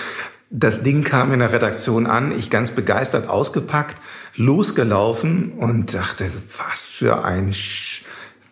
[0.50, 3.96] Das Ding kam in der Redaktion an, ich ganz begeistert ausgepackt,
[4.34, 6.26] losgelaufen und dachte,
[6.58, 8.02] was für ein Sch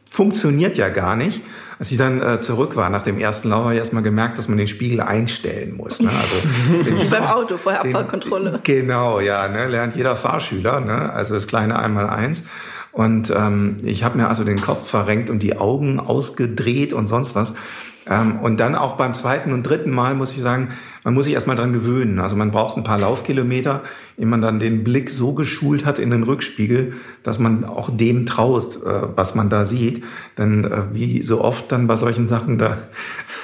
[0.09, 1.41] funktioniert ja gar nicht.
[1.81, 4.37] Als ich dann äh, zurück war nach dem ersten Lauf, habe ich erst mal gemerkt,
[4.37, 5.99] dass man den Spiegel einstellen muss.
[5.99, 6.11] Ne?
[6.11, 8.61] Also, Wie beim Auto, vorher Abfahrtkontrolle.
[8.65, 11.11] Genau, ja, ne, lernt jeder Fahrschüler, ne?
[11.11, 12.45] also das kleine Einmaleins.
[12.93, 17.35] Und ähm, ich habe mir also den Kopf verrenkt und die Augen ausgedreht und sonst
[17.35, 17.55] was.
[18.07, 20.73] Ähm, und dann auch beim zweiten und dritten Mal muss ich sagen,
[21.05, 22.19] man muss sich erstmal dran gewöhnen.
[22.19, 23.83] Also man braucht ein paar Laufkilometer,
[24.19, 28.27] ehe man dann den Blick so geschult hat in den Rückspiegel, dass man auch dem
[28.27, 30.05] traut, äh, was man da sieht.
[30.39, 32.79] Denn äh, wie so oft dann bei solchen Sachen, da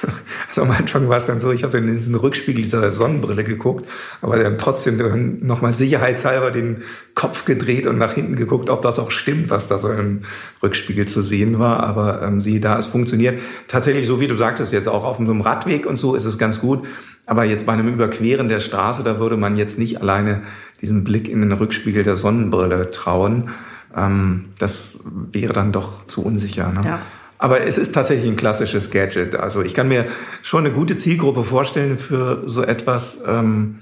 [0.49, 3.43] Also am Anfang war es dann so, ich habe dann in diesen Rückspiegel dieser Sonnenbrille
[3.43, 3.85] geguckt,
[4.21, 6.83] aber dann trotzdem nochmal sicherheitshalber den
[7.15, 10.23] Kopf gedreht und nach hinten geguckt, ob das auch stimmt, was da so im
[10.63, 11.81] Rückspiegel zu sehen war.
[11.81, 15.41] Aber ähm, siehe da, es funktioniert tatsächlich so, wie du sagtest, jetzt auch auf einem
[15.41, 16.83] Radweg und so ist es ganz gut.
[17.27, 20.43] Aber jetzt bei einem Überqueren der Straße, da würde man jetzt nicht alleine
[20.81, 23.49] diesen Blick in den Rückspiegel der Sonnenbrille trauen.
[23.95, 24.99] Ähm, das
[25.31, 26.71] wäre dann doch zu unsicher.
[26.71, 26.81] Ne?
[26.85, 27.01] Ja.
[27.37, 29.35] Aber es ist tatsächlich ein klassisches Gadget.
[29.35, 30.05] Also ich kann mir
[30.41, 33.21] schon eine gute Zielgruppe vorstellen für so etwas.
[33.27, 33.79] Ähm,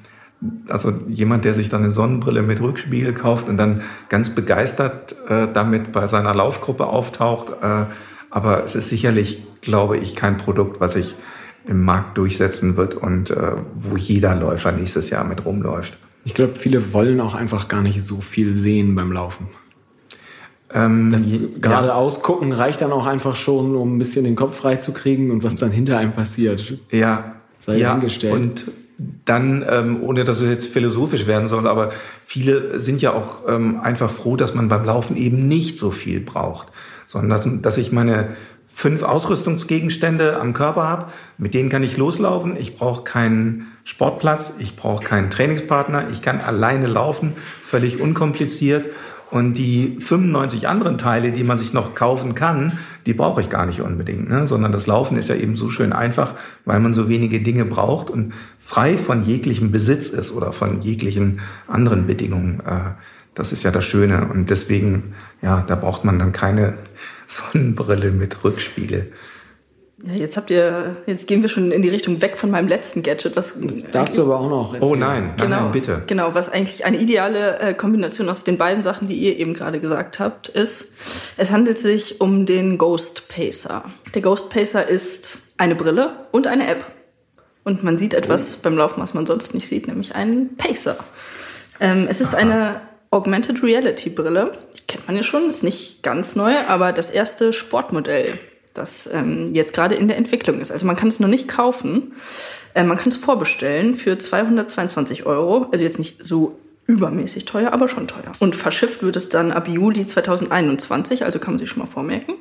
[0.68, 5.48] also jemand, der sich dann eine Sonnenbrille mit Rückspiegel kauft und dann ganz begeistert äh,
[5.54, 7.52] damit bei seiner Laufgruppe auftaucht.
[7.62, 7.86] Äh,
[8.30, 11.16] aber es ist sicherlich, glaube ich, kein Produkt, was sich
[11.68, 15.98] im Markt durchsetzen wird und äh, wo jeder Läufer nächstes Jahr mit rumläuft.
[16.24, 19.48] Ich glaube, viele wollen auch einfach gar nicht so viel sehen beim Laufen.
[20.74, 22.22] Ähm, das geradeaus ja.
[22.22, 25.44] gucken reicht dann auch einfach schon, um ein bisschen den Kopf frei zu kriegen und
[25.44, 26.80] was dann hinter einem passiert.
[26.92, 28.34] Ja, sei ja, hingestellt.
[28.34, 28.64] Und
[29.26, 31.92] dann, ähm, ohne dass es jetzt philosophisch werden soll, aber
[32.26, 36.20] viele sind ja auch ähm, einfach froh, dass man beim Laufen eben nicht so viel
[36.22, 36.70] braucht,
[37.06, 38.36] sondern dass, dass ich meine
[38.76, 41.06] fünf Ausrüstungsgegenstände am Körper habe,
[41.38, 42.58] mit denen kann ich loslaufen.
[42.58, 48.90] Ich brauche keinen Sportplatz, ich brauche keinen Trainingspartner, ich kann alleine laufen, völlig unkompliziert.
[49.32, 53.66] Und die 95 anderen Teile, die man sich noch kaufen kann, die brauche ich gar
[53.66, 54.46] nicht unbedingt, ne?
[54.46, 56.34] sondern das Laufen ist ja eben so schön einfach,
[56.66, 61.40] weil man so wenige Dinge braucht und frei von jeglichem Besitz ist oder von jeglichen
[61.68, 62.60] anderen Bedingungen.
[62.60, 62.92] Äh,
[63.34, 66.76] das ist ja das Schöne und deswegen, ja, da braucht man dann keine
[67.28, 69.12] Sonnenbrille mit Rückspiegel.
[70.04, 73.02] Ja, jetzt habt ihr, jetzt gehen wir schon in die Richtung weg von meinem letzten
[73.02, 73.38] Gadget.
[73.38, 74.92] Was das darfst du aber auch noch erzählen.
[74.92, 76.04] Oh nein, nein, genau, nein, bitte.
[76.06, 79.80] Genau, was eigentlich eine ideale äh, Kombination aus den beiden Sachen, die ihr eben gerade
[79.80, 80.94] gesagt habt, ist,
[81.38, 83.86] es handelt sich um den Ghost Pacer.
[84.14, 86.86] Der Ghost Pacer ist eine Brille und eine App.
[87.64, 88.60] Und man sieht etwas oh.
[88.64, 90.98] beim Laufen, was man sonst nicht sieht, nämlich einen Pacer.
[91.80, 92.42] Ähm, es ist Aha.
[92.42, 92.82] eine
[93.16, 94.52] Augmented Reality Brille.
[94.78, 98.38] Die kennt man ja schon, ist nicht ganz neu, aber das erste Sportmodell
[98.74, 100.72] das ähm, jetzt gerade in der Entwicklung ist.
[100.72, 102.14] Also man kann es noch nicht kaufen,
[102.74, 105.68] äh, man kann es vorbestellen für 222 Euro.
[105.72, 108.34] Also jetzt nicht so übermäßig teuer, aber schon teuer.
[108.40, 112.36] Und verschifft wird es dann ab Juli 2021, also kann man sich schon mal vormerken.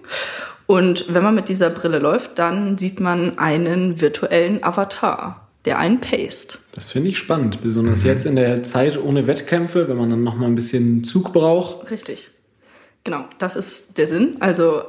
[0.67, 6.01] Und wenn man mit dieser Brille läuft, dann sieht man einen virtuellen Avatar, der einen
[6.01, 6.59] paste.
[6.73, 8.07] Das finde ich spannend, besonders mhm.
[8.07, 11.91] jetzt in der Zeit ohne Wettkämpfe, wenn man dann noch mal ein bisschen Zug braucht.
[11.91, 12.31] Richtig.
[13.05, 14.37] Genau, das ist der Sinn.
[14.41, 14.83] Also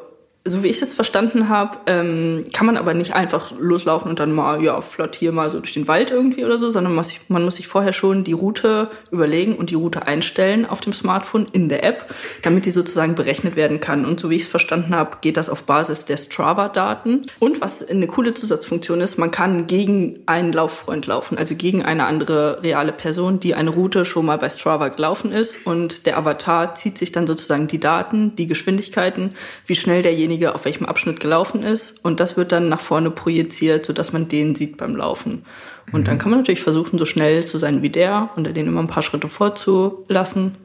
[0.48, 4.32] so wie ich es verstanden habe, ähm, kann man aber nicht einfach loslaufen und dann
[4.32, 7.22] mal, ja, flott hier mal so durch den Wald irgendwie oder so, sondern muss, sich,
[7.30, 11.48] man muss sich vorher schon die Route überlegen und die Route einstellen auf dem Smartphone
[11.52, 14.06] in der App, damit die sozusagen berechnet werden kann.
[14.06, 17.26] Und so wie ich es verstanden habe, geht das auf Basis der Strava-Daten.
[17.40, 22.06] Und was eine coole Zusatzfunktion ist, man kann gegen einen Lauffreund laufen, also gegen eine
[22.06, 25.66] andere reale Person, die eine Route schon mal bei Strava gelaufen ist.
[25.66, 29.32] Und der Avatar zieht sich dann sozusagen die Daten, die Geschwindigkeiten,
[29.66, 33.12] wie schnell derjenige derjenige auf welchem Abschnitt gelaufen ist und das wird dann nach vorne
[33.12, 35.46] projiziert, sodass man den sieht beim Laufen.
[35.92, 36.06] Und mhm.
[36.06, 38.88] dann kann man natürlich versuchen, so schnell zu sein wie der und den immer ein
[38.88, 40.56] paar Schritte vorzulassen.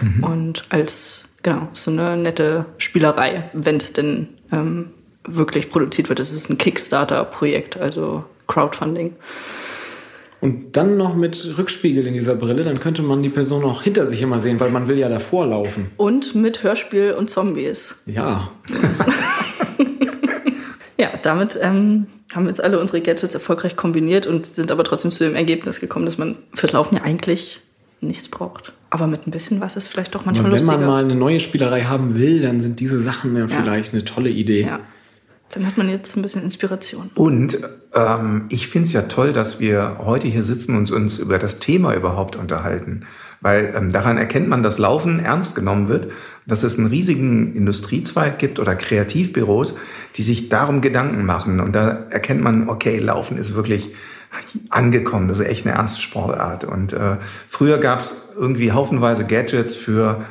[0.00, 0.24] Mhm.
[0.24, 4.90] Und als, genau, so eine nette Spielerei, wenn es denn ähm,
[5.24, 6.18] wirklich produziert wird.
[6.18, 9.14] Es ist ein Kickstarter-Projekt, also Crowdfunding.
[10.40, 14.06] Und dann noch mit Rückspiegel in dieser Brille, dann könnte man die Person auch hinter
[14.06, 15.90] sich immer sehen, weil man will ja davor laufen.
[15.98, 17.94] Und mit Hörspiel und Zombies.
[18.06, 18.50] Ja.
[20.98, 25.10] ja, damit ähm, haben wir jetzt alle unsere Gadgets erfolgreich kombiniert und sind aber trotzdem
[25.10, 27.60] zu dem Ergebnis gekommen, dass man fürs Laufen ja eigentlich
[28.00, 28.72] nichts braucht.
[28.88, 30.80] Aber mit ein bisschen was ist vielleicht doch manchmal aber wenn lustiger.
[30.80, 33.48] Wenn man mal eine neue Spielerei haben will, dann sind diese Sachen ja, ja.
[33.48, 34.62] vielleicht eine tolle Idee.
[34.62, 34.80] Ja.
[35.52, 37.10] Dann hat man jetzt ein bisschen Inspiration.
[37.14, 37.58] Und
[37.92, 41.58] ähm, ich finde es ja toll, dass wir heute hier sitzen und uns über das
[41.58, 43.06] Thema überhaupt unterhalten.
[43.40, 46.12] Weil ähm, daran erkennt man, dass Laufen ernst genommen wird,
[46.46, 49.76] dass es einen riesigen Industriezweig gibt oder Kreativbüros,
[50.16, 51.58] die sich darum Gedanken machen.
[51.58, 53.92] Und da erkennt man, okay, Laufen ist wirklich
[54.68, 55.26] angekommen.
[55.26, 56.64] Das ist echt eine ernste Sportart.
[56.64, 57.16] Und äh,
[57.48, 60.24] früher gab es irgendwie haufenweise Gadgets für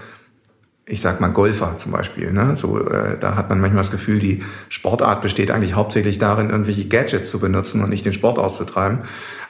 [0.89, 2.31] ich sag mal Golfer zum Beispiel.
[2.31, 2.55] Ne?
[2.55, 6.87] So, äh, da hat man manchmal das Gefühl, die Sportart besteht eigentlich hauptsächlich darin, irgendwelche
[6.87, 8.99] Gadgets zu benutzen und nicht den Sport auszutreiben.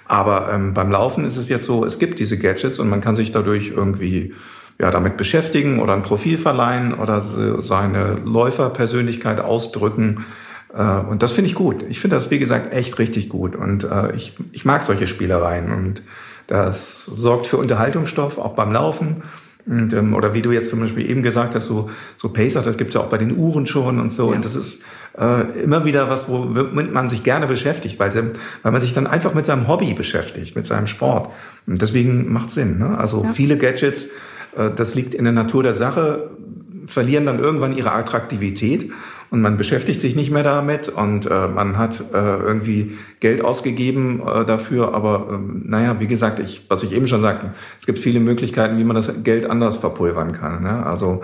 [0.06, 3.16] Aber ähm, beim Laufen ist es jetzt so, es gibt diese Gadgets und man kann
[3.16, 4.34] sich dadurch irgendwie
[4.80, 10.26] ja, damit beschäftigen oder ein Profil verleihen oder so seine Läuferpersönlichkeit ausdrücken.
[10.74, 11.86] Äh, und das finde ich gut.
[11.90, 13.56] Ich finde das, wie gesagt, echt richtig gut.
[13.56, 15.72] Und äh, ich, ich mag solche Spielereien.
[15.72, 16.04] Und
[16.48, 19.24] das sorgt für Unterhaltungsstoff, auch beim Laufen.
[19.70, 22.78] Und, ähm, oder wie du jetzt zum Beispiel eben gesagt hast, so, so Pacer, das
[22.78, 24.30] gibt's ja auch bei den Uhren schon und so.
[24.30, 24.36] Ja.
[24.36, 24.82] Und das ist
[25.18, 28.12] äh, immer wieder was, womit man sich gerne beschäftigt, weil,
[28.64, 31.30] weil man sich dann einfach mit seinem Hobby beschäftigt, mit seinem Sport.
[31.68, 32.80] Und deswegen macht Sinn.
[32.80, 32.98] Ne?
[32.98, 33.32] Also Ja.
[33.32, 34.06] viele Gadgets,
[34.56, 36.32] äh, das liegt in der Natur der Sache,
[36.86, 38.92] verlieren dann irgendwann ihre Attraktivität
[39.32, 44.22] und man beschäftigt sich nicht mehr damit und äh, man hat äh, irgendwie Geld ausgegeben
[44.22, 44.94] äh, dafür.
[44.94, 48.78] Aber ähm, naja, wie gesagt, ich, was ich eben schon sagte, es gibt viele Möglichkeiten,
[48.78, 50.64] wie man das Geld anders verpulvern kann.
[50.64, 50.86] Ne?
[50.86, 51.22] Also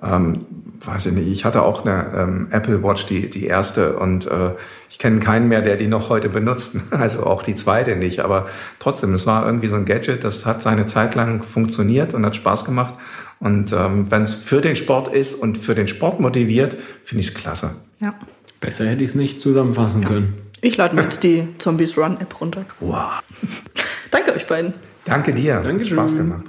[0.00, 0.38] ähm,
[0.84, 4.52] weiß ich nicht, ich hatte auch eine ähm, Apple Watch, die, die erste, und äh,
[4.88, 6.76] ich kenne keinen mehr, der die noch heute benutzt.
[6.90, 8.20] Also auch die zweite nicht.
[8.20, 8.46] Aber
[8.78, 12.36] trotzdem, es war irgendwie so ein Gadget, das hat seine Zeit lang funktioniert und hat
[12.36, 12.94] Spaß gemacht.
[13.40, 17.28] Und ähm, wenn es für den Sport ist und für den Sport motiviert, finde ich
[17.28, 17.76] es klasse.
[18.00, 18.14] Ja.
[18.60, 20.34] Besser hätte ich es nicht zusammenfassen können.
[20.60, 22.64] Ich lade mir jetzt die Zombies Run App runter.
[22.80, 23.20] Wow.
[24.10, 24.74] Danke euch beiden.
[25.04, 25.60] Danke dir.
[25.60, 25.96] Dankeschön.
[25.96, 26.44] Spaß gemacht.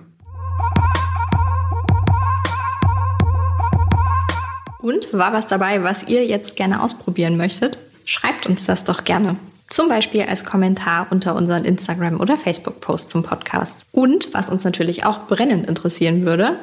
[4.80, 7.78] Und war was dabei, was ihr jetzt gerne ausprobieren möchtet?
[8.06, 9.36] Schreibt uns das doch gerne.
[9.70, 13.86] Zum Beispiel als Kommentar unter unseren Instagram- oder Facebook-Post zum Podcast.
[13.92, 16.58] Und was uns natürlich auch brennend interessieren würde,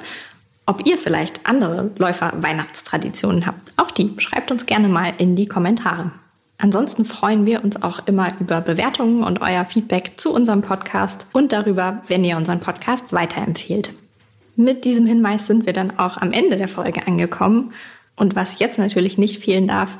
[0.66, 3.72] ob ihr vielleicht andere Läufer-Weihnachtstraditionen habt.
[3.76, 6.10] Auch die schreibt uns gerne mal in die Kommentare.
[6.58, 11.52] Ansonsten freuen wir uns auch immer über Bewertungen und euer Feedback zu unserem Podcast und
[11.52, 13.90] darüber, wenn ihr unseren Podcast weiterempfehlt.
[14.56, 17.72] Mit diesem Hinweis sind wir dann auch am Ende der Folge angekommen.
[18.16, 19.90] Und was jetzt natürlich nicht fehlen darf,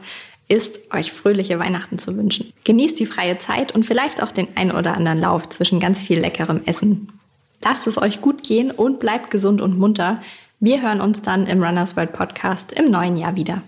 [0.48, 2.52] ist, euch fröhliche Weihnachten zu wünschen.
[2.64, 6.20] Genießt die freie Zeit und vielleicht auch den ein oder anderen Lauf zwischen ganz viel
[6.20, 7.08] leckerem Essen.
[7.62, 10.20] Lasst es euch gut gehen und bleibt gesund und munter.
[10.60, 13.62] Wir hören uns dann im Runners World Podcast im neuen Jahr wieder.